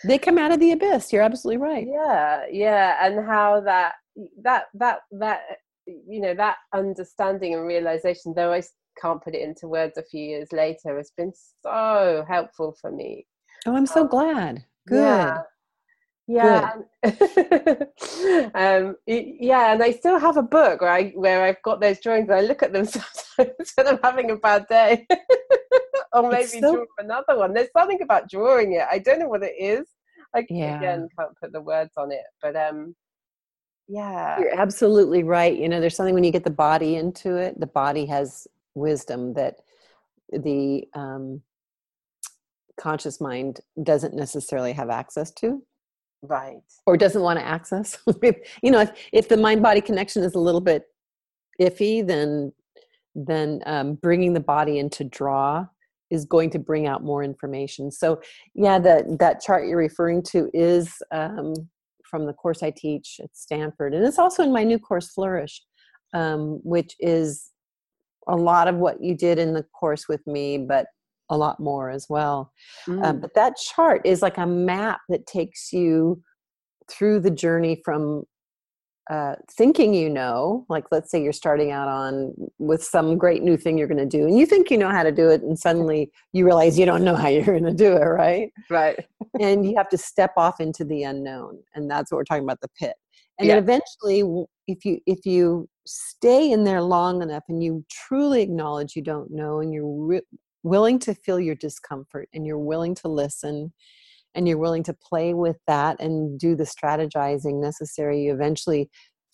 [0.04, 1.12] They come out of the abyss.
[1.12, 1.86] You're absolutely right.
[1.86, 3.94] yeah yeah and how that
[4.44, 5.40] that that that
[5.86, 8.62] you know that understanding and realization though i
[9.00, 11.32] can't put it into words a few years later has been
[11.62, 13.26] so helpful for me.
[13.66, 14.64] Oh, I'm so glad.
[14.88, 14.96] Good.
[14.98, 15.42] yeah.
[16.26, 17.88] Yeah and-
[18.54, 22.28] um yeah and i still have a book where i where i've got those drawings
[22.28, 25.06] and i look at them sometimes when i'm having a bad day.
[26.12, 27.54] Or maybe so- draw another one.
[27.54, 28.84] There's something about drawing it.
[28.90, 29.86] I don't know what it is.
[30.34, 30.76] I Yeah.
[30.78, 32.94] again can't put the words on it but um
[33.88, 34.38] yeah.
[34.38, 35.56] You're absolutely right.
[35.56, 39.34] You know, there's something when you get the body into it, the body has wisdom
[39.34, 39.56] that
[40.32, 41.42] the um,
[42.78, 45.62] conscious mind doesn't necessarily have access to
[46.22, 47.98] right or doesn't want to access.
[48.62, 50.84] You know, if, if the mind body connection is a little bit
[51.60, 52.52] iffy, then
[53.14, 55.66] then um, bringing the body into draw
[56.10, 57.90] is going to bring out more information.
[57.90, 58.20] So,
[58.54, 61.54] yeah, that that chart you're referring to is um,
[62.04, 65.62] from the course I teach at Stanford, and it's also in my new course Flourish,
[66.12, 67.50] um, which is
[68.28, 70.86] a lot of what you did in the course with me, but
[71.30, 72.52] a lot more as well.
[72.88, 73.20] Uh, Mm.
[73.20, 76.22] but that chart is like a map that takes you
[76.90, 78.24] through the journey from
[79.10, 83.56] uh, thinking you know, like let's say you're starting out on with some great new
[83.56, 85.58] thing you're going to do, and you think you know how to do it, and
[85.58, 88.52] suddenly you realize you don't know how you're going to do it, right?
[88.68, 88.96] right
[89.40, 92.68] and you have to step off into the unknown, and that's what we're talking about—the
[92.78, 92.94] pit.
[93.38, 93.56] And Yeah.
[93.56, 98.94] then eventually, if you if you stay in there long enough, and you truly acknowledge
[98.94, 100.22] you don't know, and you're wi-
[100.62, 103.72] willing to feel your discomfort, and you're willing to listen,
[104.34, 108.88] and you're willing to play with that and do the strategizing necessary, you eventually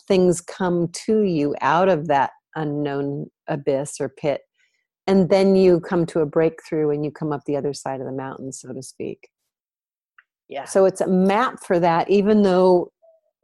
[0.08, 4.42] things come to you out of that unknown abyss or pit.
[5.06, 8.06] And then you come to a breakthrough and you come up the other side of
[8.06, 9.28] the mountain, so to speak.
[10.48, 12.92] yeah So it's a map for that, even though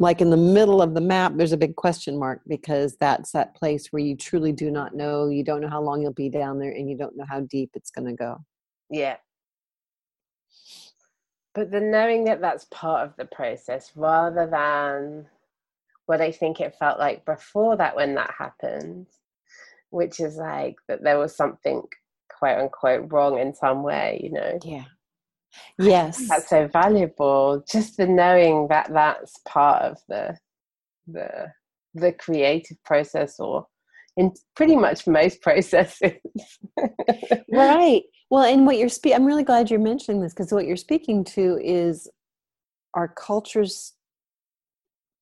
[0.02, 3.54] like in the middle of the map there's a big question mark because that's that
[3.54, 6.58] place where you truly do not know you don't know how long you'll be down
[6.58, 8.36] there and you don't know how deep it's going to go
[8.90, 9.16] Yeah.
[11.54, 15.26] But the knowing that that's part of the process rather than
[16.06, 19.06] what I think it felt like before that when that happened,
[19.90, 21.82] which is like that there was something
[22.30, 24.58] quote unquote wrong in some way, you know.
[24.64, 24.84] yeah
[25.78, 27.64] yes That's so valuable.
[27.70, 30.36] Just the knowing that that's part of the
[31.06, 31.52] the
[31.94, 33.66] the creative process or
[34.16, 36.12] in pretty much most processes.
[37.52, 40.76] right well and what you're speaking i'm really glad you're mentioning this because what you're
[40.76, 42.08] speaking to is
[42.94, 43.94] our culture's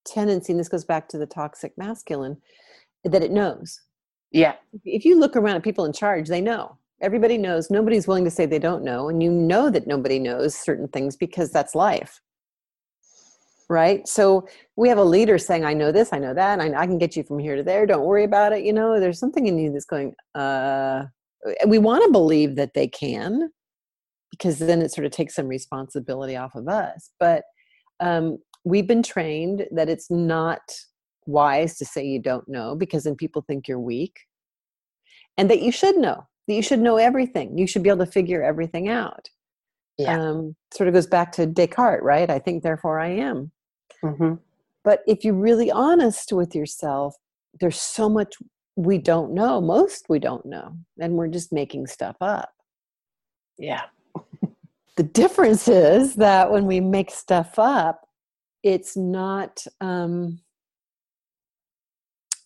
[0.07, 2.37] tendency and this goes back to the toxic masculine
[3.05, 3.81] that it knows
[4.33, 4.55] yeah.
[4.85, 8.31] if you look around at people in charge they know everybody knows nobody's willing to
[8.31, 12.21] say they don't know and you know that nobody knows certain things because that's life.
[13.69, 14.07] Right?
[14.09, 16.99] So we have a leader saying i know this i know that I, I can
[16.99, 18.99] get you from here to there don't worry about it you know?
[18.99, 21.05] There's something in you that's going uh
[21.67, 23.51] we want to believe that they can
[24.31, 27.45] because then it sort of takes some responsibility off of us but
[28.01, 30.61] um, we've been trained that it's not
[31.27, 34.21] wise to say you don't know because then people think you're weak
[35.37, 37.57] and that you should know that you should know everything.
[37.57, 39.31] You should be able to figure everything out.
[39.97, 40.19] Yeah.
[40.19, 42.31] um, sort of goes back to descartes right?
[42.31, 43.53] I think therefore i am.
[44.03, 44.35] Hmm
[44.85, 47.17] but if you're really honest with yourself
[47.61, 48.35] there's so much
[48.77, 52.51] we don't know most we don't know and we're just making stuff up.
[53.59, 53.83] Yeah.
[54.97, 58.07] the difference is that when we make stuff up
[58.63, 60.41] it's not um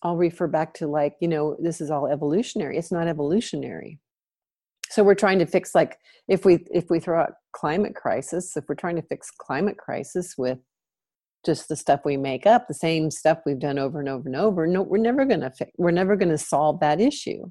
[0.05, 3.99] i'll refer back to like you know this is all evolutionary it's not evolutionary.
[4.89, 8.65] So we're trying to fix like if we if we throw out climate crisis if
[8.69, 10.59] we're trying to fix climate crisis with
[11.45, 14.37] just the stuff we make up the same stuff we've done over and over and
[14.37, 17.49] over no we're never going to we're never going to solve that issue.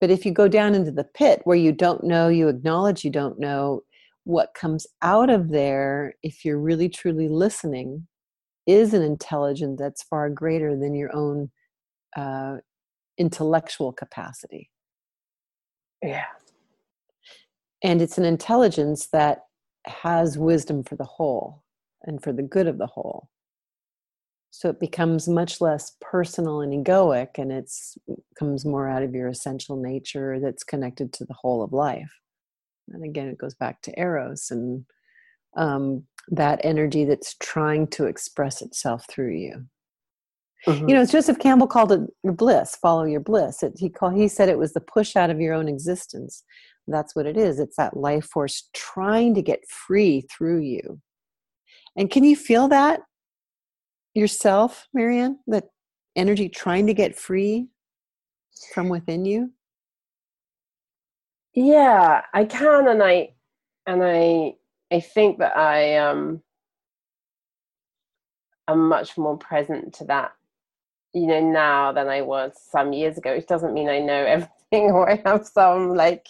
[0.00, 3.10] But if you go down into the pit where you don't know you acknowledge you
[3.10, 3.82] don't know
[4.24, 8.06] what comes out of there if you're really truly listening
[8.68, 11.50] is an intelligence that's far greater than your own
[12.16, 12.58] uh,
[13.16, 14.70] intellectual capacity.
[16.02, 16.26] Yeah.
[17.82, 19.46] and it's an intelligence that
[19.86, 21.64] has wisdom for the whole
[22.04, 23.28] and for the good of the whole.
[24.50, 27.98] So it becomes much less personal and egoic and it's
[28.38, 32.12] comes more out of your essential nature that's connected to the whole of life.
[32.90, 34.84] And again it goes back to eros and
[35.56, 39.66] um, that energy that's trying to express itself through you.
[40.66, 40.88] Mhm.
[40.88, 43.62] you know joseph campbell called it your bliss follow your bliss.
[43.62, 46.42] It, he called he said it was the push out of your own existence.
[46.88, 47.60] That's what it is.
[47.60, 51.00] It's that life force trying to get free through you.
[51.96, 53.00] And can you feel that
[54.14, 55.38] yourself marianne?
[55.46, 55.66] That
[56.16, 57.68] energy trying to get free
[58.74, 59.52] from within you?
[61.54, 63.28] Yeah i can and i
[63.86, 64.54] and i
[64.92, 66.42] i think that i um
[68.68, 70.32] am much more present to that
[71.14, 74.90] you know now than i was some years ago which doesn't mean i know everything
[74.90, 76.26] or i have some like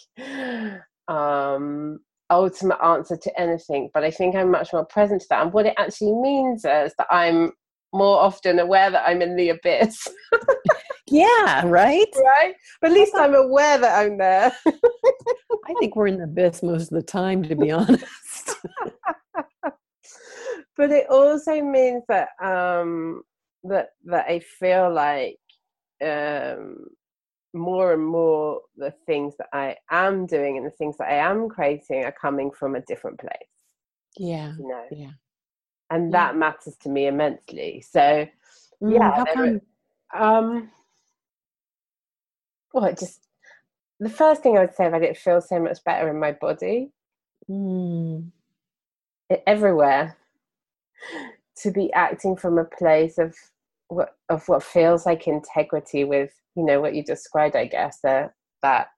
[1.09, 1.99] um
[2.31, 5.43] ultimate answer to anything but i think i'm much more present to that.
[5.43, 7.53] And what it actually means is that i'm
[7.93, 10.07] more often aware that i'm in the abyss.
[11.11, 12.07] Yeah right?
[12.17, 12.55] Right?
[12.83, 14.53] But at least i'm aware that i'm there.
[15.67, 18.05] I think we're in the abyss most of the time to be honest.
[20.77, 23.23] But it also means that um
[23.65, 25.39] that that I feel like
[26.05, 26.85] um
[27.53, 31.49] more and more the things that I am doing and the things that I am
[31.49, 33.33] creating are coming from a different place,
[34.17, 35.11] yeah you know, yeah
[35.91, 36.19] and Yeah.
[36.19, 37.83] that matters to me immensely.
[37.89, 38.27] So
[38.83, 39.61] Mm, yeah, there come
[40.19, 40.71] um,
[42.73, 43.21] well, it just
[44.01, 46.93] the first thing I would say about it feels so much better in my body.
[47.51, 48.31] Mm,
[49.33, 50.17] e- everywhere
[51.63, 53.35] to be acting from a place of
[53.89, 58.33] what of what feels like integrity with you know what you described i guess that
[58.63, 58.89] that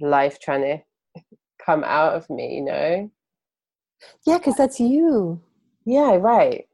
[0.00, 1.22] life trying to
[1.64, 3.10] come out of me you know
[4.26, 5.40] yeah because that's you
[5.88, 6.68] yeah right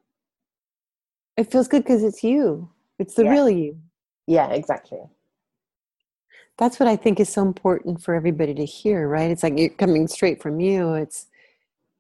[1.37, 3.31] it feels good because it's you it's the Yeah.
[3.33, 3.79] real you
[4.27, 5.01] yeah exactly
[6.59, 9.31] that's what I think is so important for everybody to hear, right?
[9.31, 10.95] It's like you're coming straight from you.
[10.95, 11.27] It's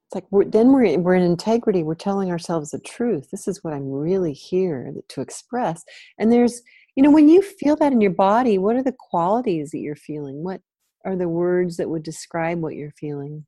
[0.06, 1.82] it's like we're, then we're we're in integrity.
[1.82, 3.30] We're telling ourselves the truth.
[3.30, 5.84] This is what I'm really here to express.
[6.18, 6.62] And there's,
[6.96, 9.96] you know, when you feel that in your body, what are the qualities that you're
[9.96, 10.44] feeling?
[10.44, 10.60] What
[11.04, 13.46] are the words that would describe what you're feeling?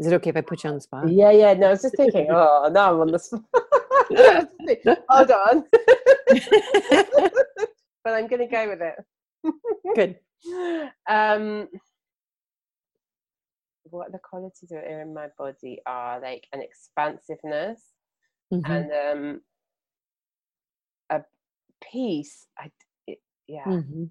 [0.00, 1.10] Is it okay if I put you on the spot?
[1.10, 1.52] Yeah, yeah.
[1.52, 2.28] No, I was just thinking.
[2.30, 3.44] Oh, now I'm on the spot.
[5.10, 5.64] Hold on.
[8.02, 8.94] but I'm going to go with it.
[9.94, 10.18] Good.
[11.06, 11.68] Um,
[13.90, 17.82] what the qualities are in my body are like an expansiveness
[18.52, 18.62] Mhm.
[18.64, 19.40] and um,
[21.10, 21.22] a
[21.92, 22.46] peace.
[22.58, 22.70] I,
[23.06, 23.66] it, yeah.
[23.66, 24.08] Mhm.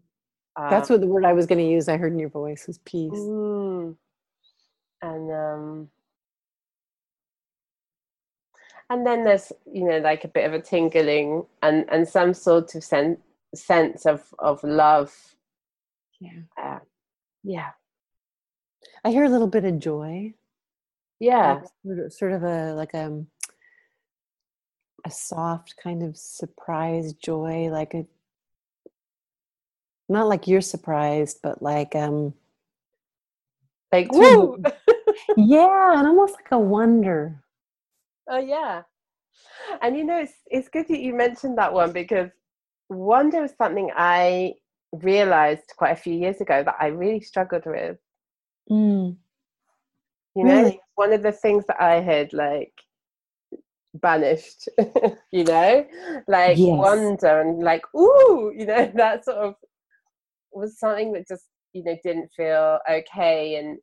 [0.55, 1.89] That's um, what the word I was going to use.
[1.89, 3.11] I heard in your voice was peace.
[3.11, 3.95] Mm.
[5.01, 5.89] And um
[8.89, 12.75] and then there's you know like a bit of a tingling and and some sort
[12.75, 13.17] of sen-
[13.55, 15.13] sense of of love.
[16.19, 16.41] Yeah.
[16.61, 16.79] Uh,
[17.43, 17.69] yeah.
[19.03, 20.33] I hear a little bit of joy.
[21.19, 21.61] Yeah.
[21.83, 23.23] like sort of, a like a
[25.05, 28.05] a soft kind of surprise joy, like a
[30.09, 32.33] not like you're surprised, but like um
[33.91, 34.57] Like woo.
[35.37, 37.43] yeah, and almost like a wonder.
[38.29, 38.83] oh yeah.
[39.81, 42.29] And you know it's it's good that you mentioned that one because
[42.89, 44.53] wonder was something I
[44.91, 47.97] realized quite a few years ago that I really struggled with.
[48.71, 49.17] Mm.
[50.35, 50.79] you know Really?
[50.95, 52.71] one of the things that i had like
[53.95, 54.69] banished
[55.31, 55.85] you know
[56.27, 56.77] like Yes.
[56.77, 59.55] wonder and like ooh you know that sort of
[60.51, 63.77] was something that just you know didn't feel okay and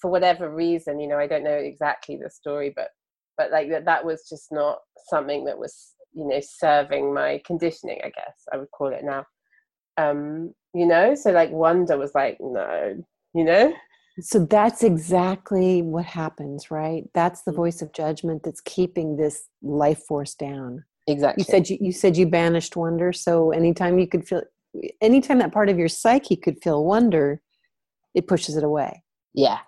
[0.00, 2.88] for whatever reason you know i don't know exactly the story but
[3.36, 4.78] but like that that was just not
[5.08, 9.24] something that was you know serving my conditioning i guess i would call it now
[9.96, 12.94] um you know so like wonder was like no
[13.34, 13.72] you know
[14.20, 17.04] So that's exactly what happens, right?
[17.14, 17.56] That's the Mm.
[17.56, 20.84] voice of judgment that's keeping this life force down.
[21.06, 24.42] exactly You said you, you said you banished wonder, so anytime you could feel
[25.00, 27.40] anytime that part of your psyche could feel wonder,
[28.14, 29.02] it pushes it away.
[29.34, 29.58] Yeah.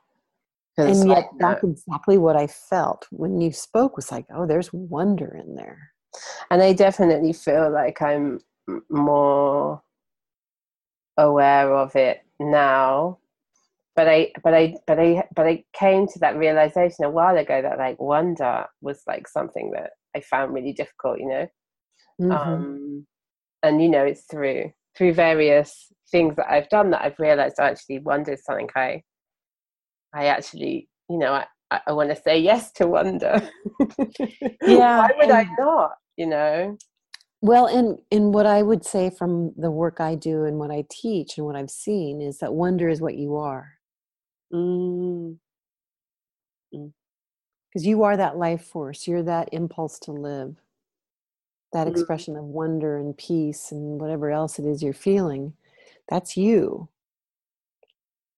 [0.77, 5.41] And yet that's exactly what I felt when you spoke was like, oh, there's wonder
[5.41, 5.91] in there.
[6.51, 8.41] and I definitely feel like I'm
[8.91, 9.83] more
[11.17, 13.19] aware of it now.
[13.97, 17.63] But I, but I, but I, but I came to that realization a while ago
[17.63, 21.47] that like wonder was like something that I found really difficult, you know.
[22.21, 22.37] Mhm.
[22.37, 23.07] Um,
[23.63, 27.65] and you know, it's through through various things that I've done that I've realized oh,
[27.65, 29.03] actually wonder is something I,
[30.15, 33.43] I actually, you know, I, I, I want to say yes to wonder.
[34.67, 35.93] Yeah, Why would I not?
[36.17, 36.79] You know.
[37.43, 40.85] Well, and and what I would say from the work I do and what I
[40.91, 43.75] teach and what I've seen is that wonder is what you are.
[44.53, 45.39] Mm.
[46.71, 50.55] because you are that life force you're that impulse to live
[51.75, 51.91] that Mhm.
[51.91, 55.53] expression of wonder and peace and whatever else it is you're feeling
[56.09, 56.89] that's you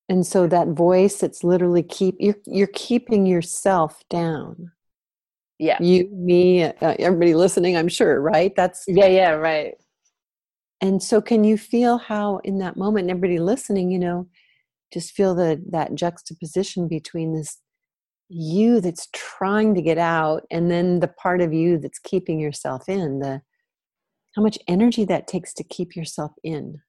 [0.09, 4.73] and so that voice that's literally keep you're you're keeping yourself down
[5.59, 5.81] Yeah.
[5.81, 9.75] you me uh, everybody listening i'm sure right that's Yeah, yeah, right.
[10.81, 14.29] and so can you feel how in that moment and everybody listening you know
[14.93, 17.59] just feel the that juxtaposition between this
[18.29, 22.89] you that's trying to get out and then the part of you that's keeping yourself
[22.89, 23.41] in the
[24.35, 26.81] how much energy that takes to keep yourself in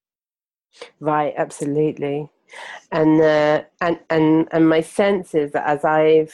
[1.00, 2.30] Right, absolutely.
[2.92, 6.34] And uh, and and and my sense is that as I've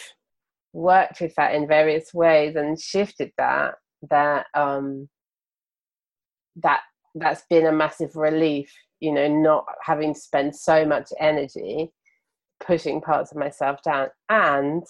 [0.74, 3.76] worked with that in various ways and shifted that,
[4.10, 5.08] that um
[6.58, 6.82] that
[7.16, 11.92] that's been a massive relief, you know, not having to spend so much energy
[12.66, 14.08] pushing parts of myself down.
[14.30, 14.84] And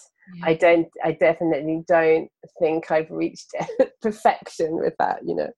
[0.43, 3.51] I don't I definitely don't think I've reached
[4.01, 5.49] perfection with that, you know.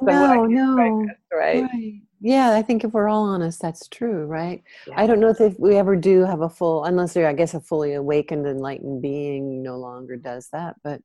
[0.00, 1.62] No no progress, right?
[1.62, 2.00] right.
[2.20, 4.94] yeah i think if we're all honest that's true right Yeah.
[4.98, 7.60] i don't know if we ever do have a full unless they're i guess a
[7.60, 11.00] fully awakened enlightened being no longer does that but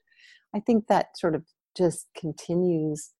[0.54, 1.44] i think that sort of
[1.76, 3.12] just continues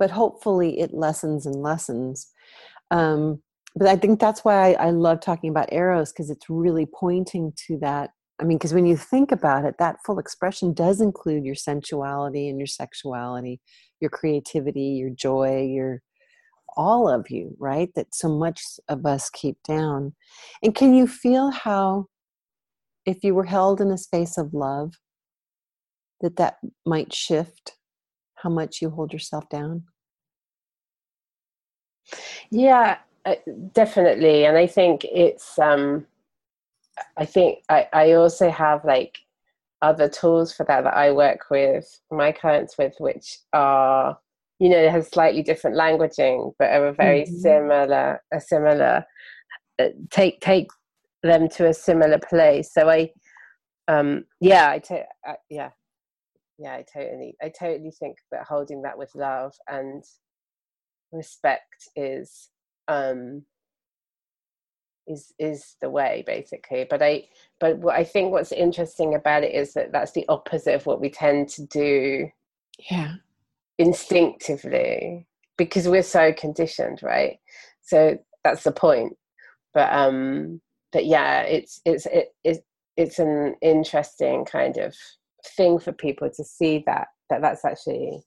[0.00, 2.32] but hopefully it lessens and lessens
[2.90, 3.40] um,
[3.76, 7.52] but i think that's why I, I love talking about Eros because it's really pointing
[7.66, 8.10] to that
[8.40, 12.48] i mean because when you think about it that full expression does include your sensuality
[12.48, 13.60] and your sexuality
[14.00, 16.02] your creativity your joy your
[16.76, 20.14] all of you right that so much of us keep down.
[20.62, 22.06] And can you feel how
[23.06, 24.94] if you were held in a space of love
[26.20, 27.76] that that might shift
[28.34, 29.84] how much you hold yourself down?
[32.50, 33.34] Yeah, uh,
[33.72, 34.46] definitely.
[34.46, 36.06] And I think it's, um,
[37.18, 39.18] I think I, I also have like
[39.82, 44.18] other tools for that that I work with my clients with, which are,
[44.58, 47.40] you know, has slightly different languaging, but are a very Mhm.
[47.42, 49.04] similar, a similar,
[49.78, 50.68] uh, take, take
[51.22, 52.72] them to a similar place.
[52.72, 53.12] So I,
[53.88, 55.04] um yeah i take
[55.48, 55.70] yeah
[56.58, 60.02] yeah i totally i totally think that holding that with love and
[61.12, 62.48] respect is
[62.88, 63.42] um
[65.06, 66.86] is is the way basically.
[66.88, 67.28] But i
[67.60, 71.00] but what i think what's interesting about it is that that's the opposite of what
[71.00, 72.28] we tend to do
[72.90, 73.14] yeah.
[73.78, 75.26] instinctively
[75.56, 77.38] because we're so conditioned right?
[77.82, 79.16] So that's the point.
[79.74, 80.60] But um
[80.92, 82.64] but yeah it's it's it, it
[82.96, 84.94] it's an interesting kind of
[85.56, 88.22] thing for people to see that that that's actually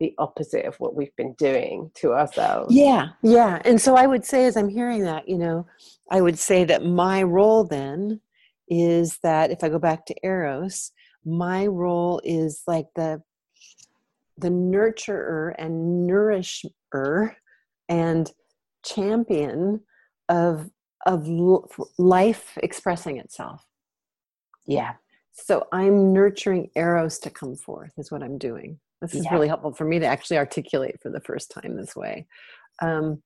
[0.00, 2.74] the opposite of what we've been doing to ourselves.
[2.74, 3.60] Yeah, yeah.
[3.64, 5.66] And so I would say, as I'm hearing that, you know,
[6.10, 8.20] I would say that my role then
[8.68, 10.92] is that if I go back to Eros,
[11.24, 13.22] my role is like the
[14.36, 17.36] the nurturer and nourisher
[17.88, 18.32] and
[18.84, 19.80] champion
[20.28, 20.70] of
[21.06, 21.28] of
[21.98, 23.64] life expressing itself.
[24.66, 24.94] Yeah.
[25.32, 28.78] So I'm nurturing Eros to come forth is what I'm doing.
[29.04, 29.34] This is yeah.
[29.34, 32.26] really helpful for me to actually articulate for the first time this way.
[32.82, 33.22] Um,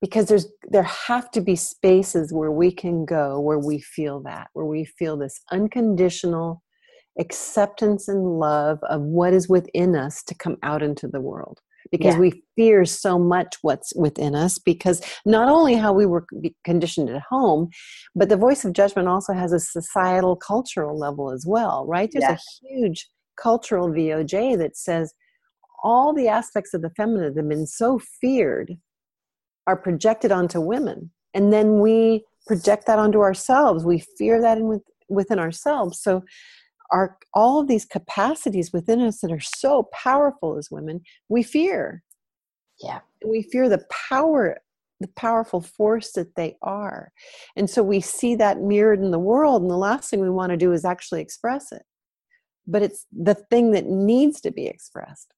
[0.00, 4.48] because there's there have to be spaces where we can go where we feel that
[4.52, 6.62] where we feel this unconditional
[7.18, 11.60] acceptance and love of what is within us to come out into the world
[11.90, 12.20] because yeah.
[12.20, 16.26] we fear so much what's within us because not only how we were
[16.64, 17.68] conditioned at home
[18.14, 22.24] but the voice of judgment also has a societal cultural level as well right there's
[22.24, 25.14] a huge cultural VOJ that says
[25.82, 28.76] all the aspects of the feminine that have been so feared
[29.66, 31.10] are projected onto women.
[31.34, 33.84] And then we project that onto ourselves.
[33.84, 36.00] We fear that in with, within ourselves.
[36.00, 36.22] So
[36.92, 42.02] our all of these capacities within us that are so powerful as women, we fear.
[42.80, 43.00] Yeah.
[43.26, 44.58] We fear the power
[45.00, 47.12] the powerful force that they are.
[47.54, 50.50] And so we see that mirrored in the world and the last thing we want
[50.50, 51.82] to do is actually express it
[52.66, 55.32] but it's the thing that needs to be expressed.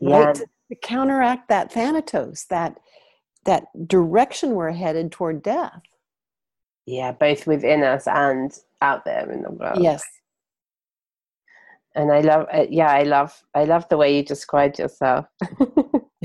[0.00, 0.18] Yeah.
[0.18, 2.78] right to, to counteract that thanatos that
[3.44, 5.80] that direction we're headed toward death.
[6.86, 9.82] Yeah both within us and out there in the world.
[9.82, 10.04] Yes.
[11.96, 15.26] And i love uh, yeah i love i love the way you described yourself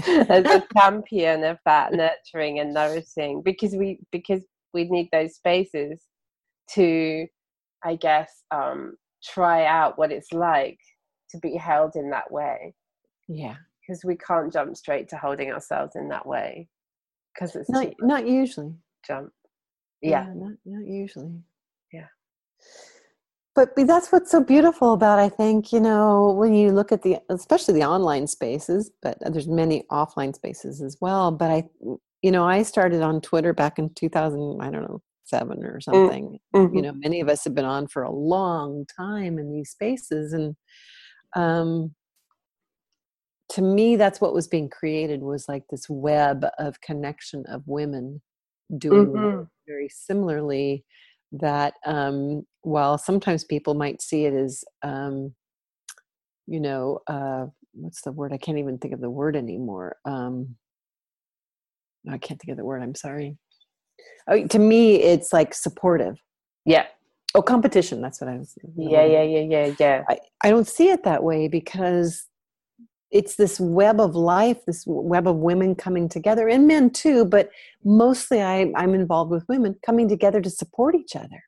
[0.08, 4.44] as a champion of that nurturing and nourishing because we because
[4.74, 6.02] we need those spaces
[6.72, 7.28] to
[7.84, 8.94] i guess um
[9.24, 10.80] try out what it's like
[11.32, 12.74] to be held in that way.
[13.28, 13.56] Yeah.
[13.82, 16.68] Because we can't jump straight to holding ourselves in that way.
[17.34, 18.74] Because it's not not usually.
[19.06, 19.32] Jump.
[20.02, 20.26] Yeah.
[20.28, 20.34] yeah.
[20.36, 21.42] not not usually.
[21.94, 22.08] Yeah.
[23.56, 27.02] But, but that's what's so beautiful about I think, you know, when you look at
[27.02, 31.32] the especially the online spaces, but there's many offline spaces as well.
[31.32, 31.64] But I
[32.22, 35.84] you know, I started on Twitter back in 2000, I don't know, seven or mm,
[35.84, 36.40] something.
[36.56, 36.76] Mm-hmm.
[36.76, 40.34] You know, many of us have been on for a long time in these spaces,
[40.34, 40.56] and
[41.36, 41.96] um,
[43.52, 48.22] to me, that's what was being created was like this web of connection of women
[48.78, 49.44] doing mm-hmm.
[49.68, 50.84] very similarly.
[51.32, 55.36] That um, while sometimes people might see it as, um,
[56.48, 58.34] you know, uh, what's the word?
[58.34, 59.98] I can't even think of the word anymore.
[60.06, 60.56] Um,
[62.10, 62.82] I can't think of the word.
[62.82, 63.38] I'm sorry
[64.28, 66.22] oh, to me it's like supportive.
[66.66, 66.86] Yeah.
[67.36, 70.04] Oh competition that's what i was yeah yeah yeah yeah yeah.
[70.10, 72.26] I, I don't see it that way because
[73.12, 77.52] it's this web of life this web of women coming together and men too but
[77.86, 81.44] mostly I, i'm involved with women coming together to support each other.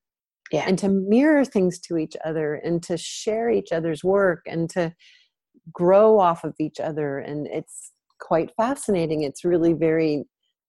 [0.51, 0.65] Yeah.
[0.67, 4.93] and to mirror things to each other and to share each other's work and to
[5.71, 7.91] grow off of each other and it's
[8.21, 9.23] quite fascinating.
[9.23, 10.23] It's really very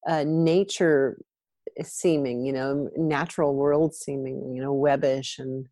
[0.08, 1.18] uh, nature
[1.82, 5.66] seeming, you know, natural world seeming, you know, webbish and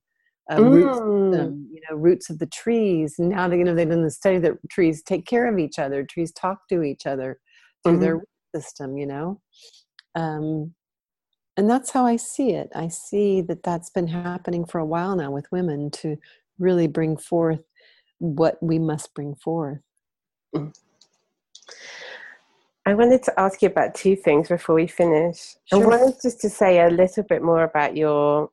[0.51, 0.71] uh, mm.
[0.71, 3.17] roots, um, you know, roots of the trees.
[3.19, 5.79] And now they, you know, they've done the study that trees take care of each
[5.79, 6.05] other.
[6.05, 7.39] Trees talk to each other
[7.83, 8.03] through mm-hmm.
[8.03, 8.25] their
[8.55, 9.41] system, you know.
[10.15, 10.75] Um,
[11.57, 12.71] and that's how I see it.
[12.75, 16.17] I see that that's been happening for a while now with women to
[16.59, 17.61] really bring forth
[18.19, 19.81] what we must bring forth.
[20.55, 20.73] Mm.
[22.91, 25.55] I wanted to ask you about two things before we finish.
[25.67, 25.81] Sure.
[25.81, 28.51] I wanted just to say a little bit more about your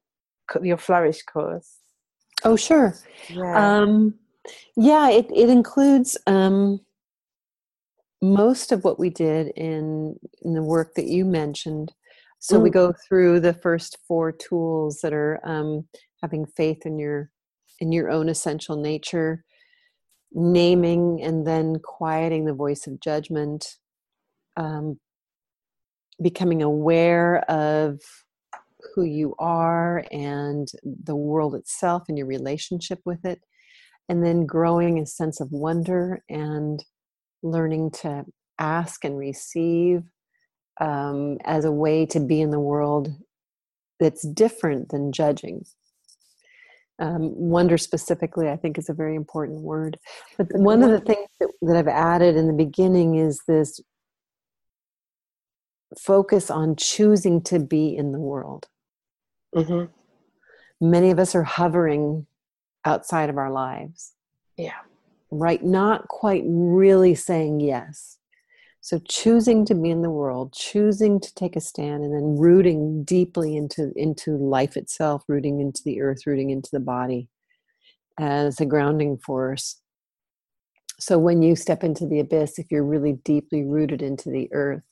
[0.61, 1.77] your flourish course.
[2.43, 2.95] Oh, sure.
[3.29, 4.13] Yeah, um,
[4.75, 6.79] yeah it, it includes um,
[8.21, 11.93] most of what we did in, in the work that you mentioned.
[12.37, 12.61] So mm.
[12.61, 15.87] we go through the first four tools that are um,
[16.21, 17.31] having faith in your
[17.79, 19.43] in your own essential nature,
[20.31, 23.77] naming and then quieting the voice of judgment,
[24.57, 24.99] um,
[26.21, 27.99] becoming aware of
[28.93, 33.41] who you are and the world itself and your relationship with it.
[34.09, 36.83] And then growing a sense of wonder and
[37.43, 38.25] learning to
[38.57, 40.03] ask and receive
[40.79, 43.13] um, as a way to be in the world
[43.99, 45.65] that's different than judging.
[46.99, 49.99] Um, wonder specifically, I think, is a very important word.
[50.37, 53.79] But one of the things that, that I've added in the beginning is this
[55.97, 58.67] focus on choosing to be in the world.
[59.55, 59.91] Mm-hmm.
[60.85, 62.27] Many of us are hovering
[62.85, 64.13] outside of our lives.
[64.57, 64.79] Yeah.
[65.31, 65.63] Right?
[65.63, 68.17] Not quite really saying yes.
[68.81, 73.03] So choosing to be in the world, choosing to take a stand, and then rooting
[73.03, 77.27] deeply into, into life itself, rooting into the earth, rooting into the body
[78.17, 79.81] as a grounding force.
[80.99, 84.83] So when you step into the abyss, if you're really deeply rooted into the earth,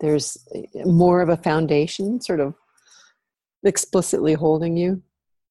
[0.00, 0.36] there's
[0.84, 2.54] more of a foundation sort of
[3.64, 5.02] explicitly holding you.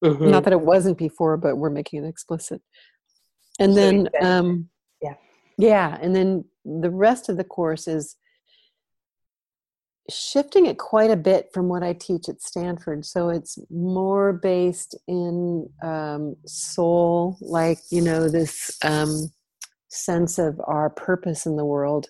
[0.04, 0.30] Mm-hmm.
[0.30, 2.60] Not that it wasn't before, but we're making it explicit.
[3.58, 4.68] And then, um,
[5.00, 5.14] yeah.
[5.56, 8.16] yeah, and then the rest of the course is
[10.10, 13.06] shifting it quite a bit from what I teach at Stanford.
[13.06, 19.32] So it's more based in um, soul, like, you know, this um,
[19.88, 22.08] sense of our purpose in the world,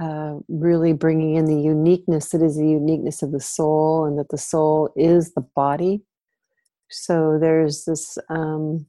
[0.00, 4.30] uh, really bringing in the uniqueness that is the uniqueness of the soul, and that
[4.30, 6.02] the soul is the body.
[6.90, 8.86] So there's this um,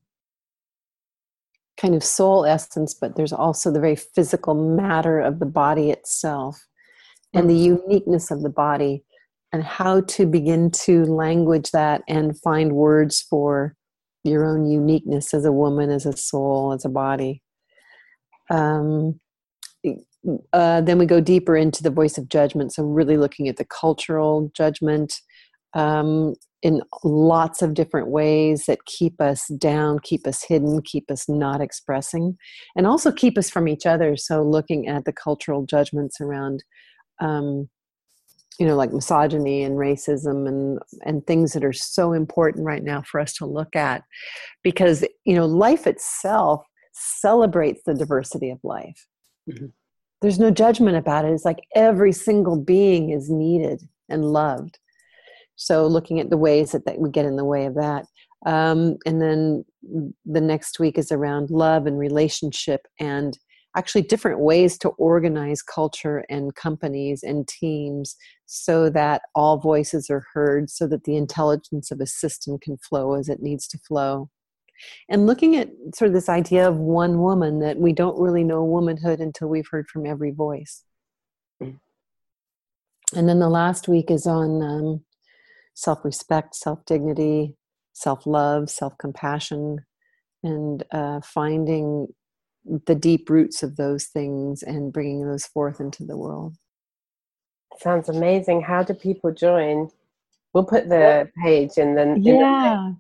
[1.78, 6.66] kind of soul essence, but there's also the very physical matter of the body itself
[7.34, 9.04] and the uniqueness of the body
[9.52, 13.76] and how to begin to language that and find words for
[14.24, 17.42] your own uniqueness as a woman, as a soul, as a body.
[18.50, 19.20] Um,
[20.54, 22.74] uh, then we go deeper into the voice of judgment.
[22.74, 25.14] So, really looking at the cultural judgment
[25.74, 31.28] um, in lots of different ways that keep us down, keep us hidden, keep us
[31.28, 32.38] not expressing,
[32.76, 34.16] and also keep us from each other.
[34.16, 36.64] So, looking at the cultural judgments around
[37.20, 37.70] um,
[38.60, 43.02] you know like misogyny and racism and and things that are so important right now
[43.02, 44.04] for us to look at
[44.64, 46.64] because you know life itself
[46.94, 49.08] celebrates the diversity of life
[49.50, 49.74] Mhm.
[50.24, 51.34] There's no judgment about it.
[51.34, 54.80] It's like every single being is needed and loved.
[55.58, 58.06] So looking at the ways that, that we get in the way of that.
[58.46, 59.66] Um, and then
[60.26, 63.38] the next week is around love and relationship and
[63.76, 68.16] actually different ways to organize culture and companies and teams
[68.46, 73.14] so that all voices are heard so that the intelligence of a system can flow
[73.16, 74.30] as it needs to flow
[75.10, 78.64] and looking at sort of this idea of one woman that we don't really know
[78.64, 80.84] womanhood until we've heard from every voice
[81.62, 81.80] Mm.
[83.16, 85.04] and then the last week is on um,
[85.76, 87.56] self-respect self-dignity
[87.94, 89.80] self-love self-compassion
[90.44, 92.08] and uh, finding
[92.88, 96.56] the deep roots of those things and bringing those forth into the world.
[97.80, 98.62] Sounds amazing.
[98.62, 99.90] How do people join?
[100.54, 102.96] We'll put the page in the in the-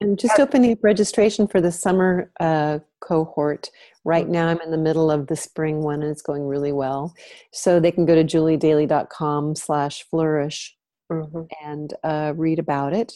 [0.00, 3.70] And just opening up registration for the summer uh, cohort.
[4.04, 7.14] Right now, I'm in the middle of the spring one, and it's going really well.
[7.52, 10.76] So they can go to juliedaly.com slash flourish
[11.10, 11.48] Mhm.
[11.64, 13.14] and uh, read about it.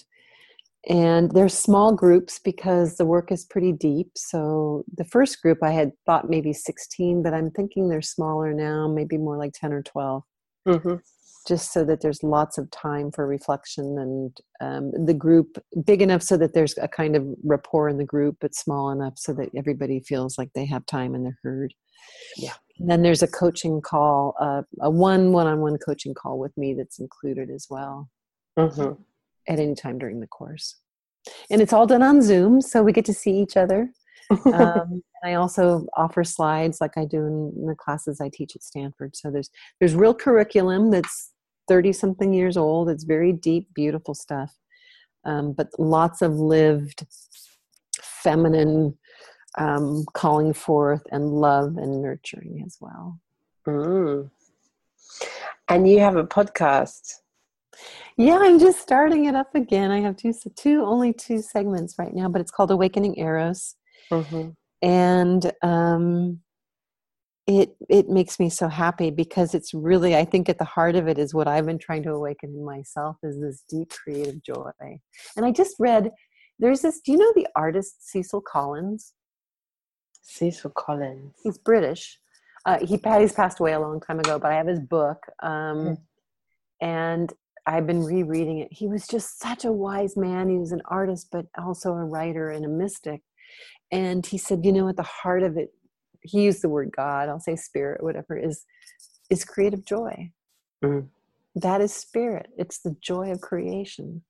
[0.89, 4.13] And they're small groups because the work is pretty deep.
[4.17, 8.89] So the first group I had thought maybe 16, but I'm thinking they're smaller now,
[8.89, 10.23] maybe more like 10 or 12,
[10.67, 11.03] Mhm.
[11.47, 16.23] Just so that there's lots of time for reflection and um, the group big enough
[16.23, 19.49] so that there's a kind of rapport in the group, but small enough so that
[19.57, 21.75] everybody feels like they have time and they're heard.
[22.37, 22.55] Yeah.
[22.79, 26.99] And then there's a coaching call, uh, a one one-on-one coaching call with me that's
[26.99, 28.09] included as well
[28.59, 28.99] Mhm.
[29.49, 30.77] at any time during the course.
[31.51, 33.93] And it's all done on Zoom, so we get to see each other.
[34.31, 38.63] Um, and I also offer slides like I do in, the classes I teach at
[38.63, 39.17] Stanford.
[39.17, 41.33] So there's there's real curriculum that's
[41.69, 42.89] thirty something years old.
[42.89, 44.55] It's very deep, beautiful stuff,
[45.25, 47.07] um, but lots of lived,
[48.01, 48.97] feminine
[49.59, 53.19] um, calling forth and love and nurturing as well.
[53.67, 54.31] Mm.
[55.69, 57.15] And you have a podcast.
[58.17, 59.91] Yeah, I'm just starting it up again.
[59.91, 63.77] I have two, two only two segments right now, but it's called Awakening Eros,
[64.11, 64.55] Mhm.
[64.83, 66.41] and um,
[67.47, 71.09] it it makes me so happy because it's really I think at the heart of
[71.09, 74.71] it is what I've been trying to awaken in myself is this deep creative joy.
[75.37, 76.11] And I just read
[76.59, 77.01] there's this.
[77.01, 79.15] Do you know the artist Cecil Collins?
[80.23, 81.35] Cecil Collins.
[81.43, 82.19] He's British.
[82.67, 85.25] Uh, he he's passed away a long time ago, but I have his book.
[85.43, 85.95] Um, Hmm.
[86.83, 87.33] And
[87.67, 88.73] I've been rereading it.
[88.73, 90.49] He was just such a wise man.
[90.49, 93.23] He was an artist, but also a writer and a mystic.
[93.93, 95.73] And he said, you know, at the heart of it,
[96.23, 98.65] he used the word God, I'll say spirit, whatever, is
[99.31, 100.31] is creative joy.
[100.85, 101.09] Mm.
[101.55, 102.49] That is spirit.
[102.59, 104.23] It's the joy of creation.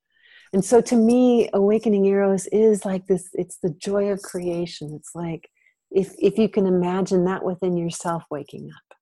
[0.53, 4.93] And so to me, awakening eros is like this, it's the joy of creation.
[4.93, 5.49] It's like
[5.91, 8.97] if if you can imagine that within yourself waking up.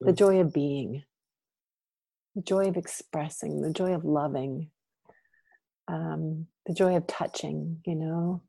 [0.00, 0.18] The mm.
[0.18, 1.04] joy of being
[2.34, 4.70] the joy of expressing, the joy of loving,
[5.88, 8.42] um, the joy of touching, you know,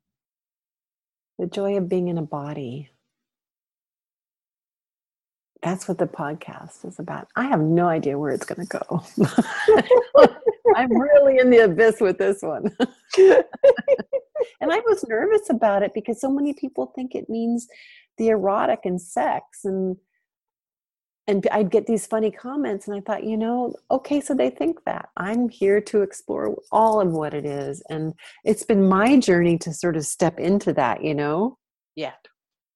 [1.37, 2.89] the joy of being in a body.
[5.61, 7.27] That's what the podcast is about.
[7.35, 9.03] I have no idea where it's going to go.
[10.75, 12.75] I'm really in the abyss with this one.
[13.17, 17.67] and I was nervous about it because so many people think it means
[18.17, 19.61] the erotic and sex.
[19.63, 19.97] And
[21.27, 24.83] and I'd get these funny comments, and I thought, you know, okay, so they think
[24.85, 25.09] that.
[25.17, 27.81] I'm here to explore all of what it is.
[27.89, 28.13] And
[28.43, 31.57] it's been my journey to sort of step into that, you know?
[31.95, 32.13] Yeah.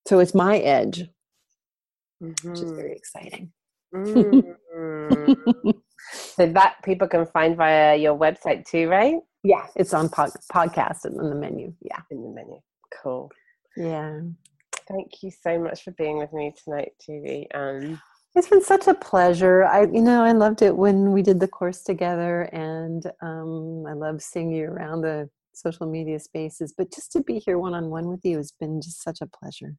[0.08, 1.04] So it's my edge,
[2.22, 2.50] mm-hmm.
[2.50, 2.96] which is very mm-hmm.
[2.96, 3.52] exciting.
[3.94, 4.54] Mm.
[6.12, 9.16] so that people can find via your website too, right?
[9.44, 11.72] Yeah, it's on pod- podcast and in the menu.
[11.82, 12.00] Yeah.
[12.10, 12.60] In the menu.
[13.02, 13.30] Cool.
[13.76, 14.20] Yeah.
[14.88, 17.48] Thank you so much for being with me tonight, Julie.
[17.52, 18.00] Um,
[18.34, 19.64] it's been such a pleasure.
[19.64, 23.92] I, you know, I loved it when we did the course together, and um, I
[23.92, 26.72] love seeing you around the social media spaces.
[26.76, 29.26] But just to be here one on one with you has been just such a
[29.26, 29.74] pleasure.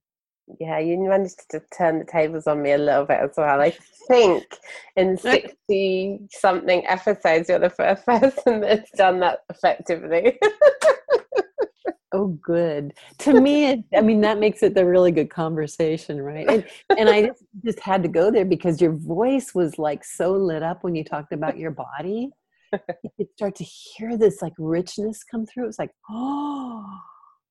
[0.60, 3.62] Yeah, you managed to turn the tables on me a little bit as well.
[3.62, 3.74] I
[4.08, 4.43] think
[4.95, 10.38] in 60 something episodes, you're the first person that's done that effectively.
[12.14, 12.93] Oh, good.
[13.20, 16.45] To me, it, I mean, that makes it the really good conversation, right?
[16.49, 16.66] And,
[16.97, 20.62] and I just, just had to go there because your voice was like so lit
[20.62, 22.30] up when you talked about your body.
[22.74, 25.68] You could start to hear this like richness come through.
[25.68, 26.99] It's like, oh,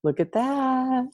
[0.02, 1.08] look at that.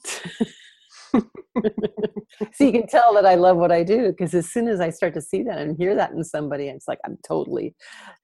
[1.13, 4.89] so you can tell that I love what I do because as soon as I
[4.89, 7.75] start to see that and hear that in somebody, it's like I'm totally,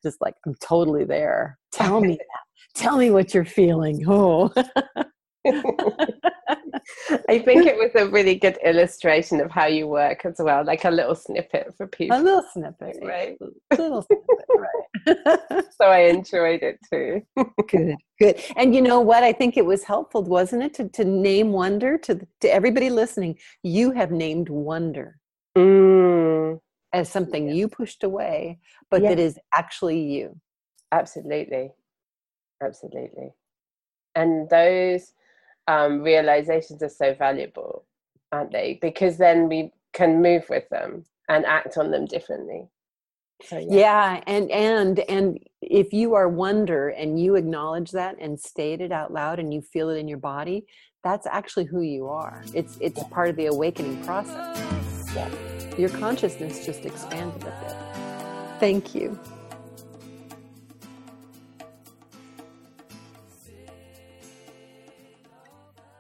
[0.04, 1.58] just like I'm totally there.
[1.72, 2.82] Tell me that.
[2.82, 4.04] Tell me what you're feeling.
[4.08, 4.54] Oh.
[7.30, 10.86] I think it was a really good illustration of how you work as well, like
[10.86, 12.18] a little snippet for people.
[12.18, 13.38] A little snippet, right?
[13.72, 15.66] A little snippet, right.
[15.78, 17.22] so I enjoyed it too.
[17.68, 18.42] good, good.
[18.56, 19.24] And you know what?
[19.24, 23.38] I think it was helpful, wasn't it, to, to name wonder to to everybody listening.
[23.64, 25.20] You have named wonder
[25.58, 26.60] mm.
[26.94, 29.12] as something you pushed away, but yes.
[29.12, 30.40] that is actually you.
[30.92, 31.72] Absolutely,
[32.62, 33.34] absolutely.
[34.16, 35.14] And those
[35.68, 37.86] um, realizations are so valuable,
[38.32, 38.80] aren't they?
[38.82, 42.68] Because then we can move with them and act on them differently.
[43.44, 43.68] So, yeah.
[43.70, 44.24] yeah.
[44.28, 49.12] and and and if you are wonder and you acknowledge that and state it out
[49.12, 50.66] loud and you feel it in your body,
[51.04, 52.44] that's actually who you are.
[52.54, 53.08] It's it's yeah.
[53.10, 55.04] part of the awakening process.
[55.14, 55.30] Yeah.
[55.78, 58.60] Your consciousness just expanded a bit.
[58.60, 59.20] Thank you.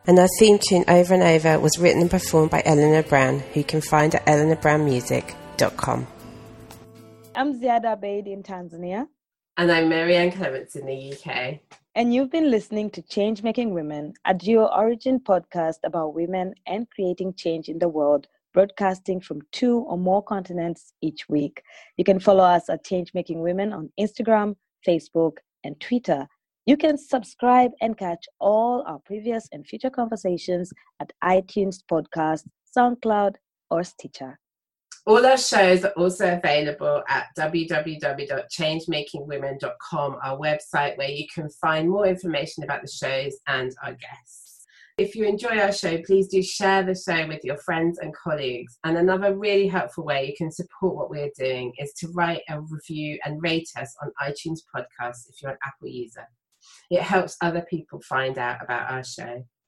[0.06, 3.62] And our theme tune Over and Over was written and performed by Eleanor Brown, who
[3.62, 6.08] you can find at eleanorbrownmusic.com.
[7.36, 9.08] I'm Ziada Abeid in Tanzania.
[9.58, 11.60] And I'm Marianne Clements in the UK.
[11.96, 16.90] And you've been listening to Change Making Women, a duo origin podcast about women and
[16.90, 21.62] creating change in the world, broadcasting from two or more continents each week.
[21.98, 24.56] You can follow us at Change Making Women on Instagram,
[24.88, 26.28] Facebook, and Twitter
[26.66, 32.44] you can subscribe and catch all our previous and future conversations at iTunes Podcast,
[32.76, 33.36] SoundCloud,
[33.70, 34.40] or Stitcher.
[35.06, 42.08] All our shows are also available at www.changemakingwomen.com, our website where you can find more
[42.08, 44.66] information about the shows and our guests.
[44.98, 48.80] If you enjoy our show, please do share the show with your friends and colleagues.
[48.86, 52.62] And another really helpful way you can support what we're doing is to write a
[52.62, 56.26] review and rate us on iTunes Podcasts if you're an Apple user.
[56.90, 59.46] It helps other people find out about our show.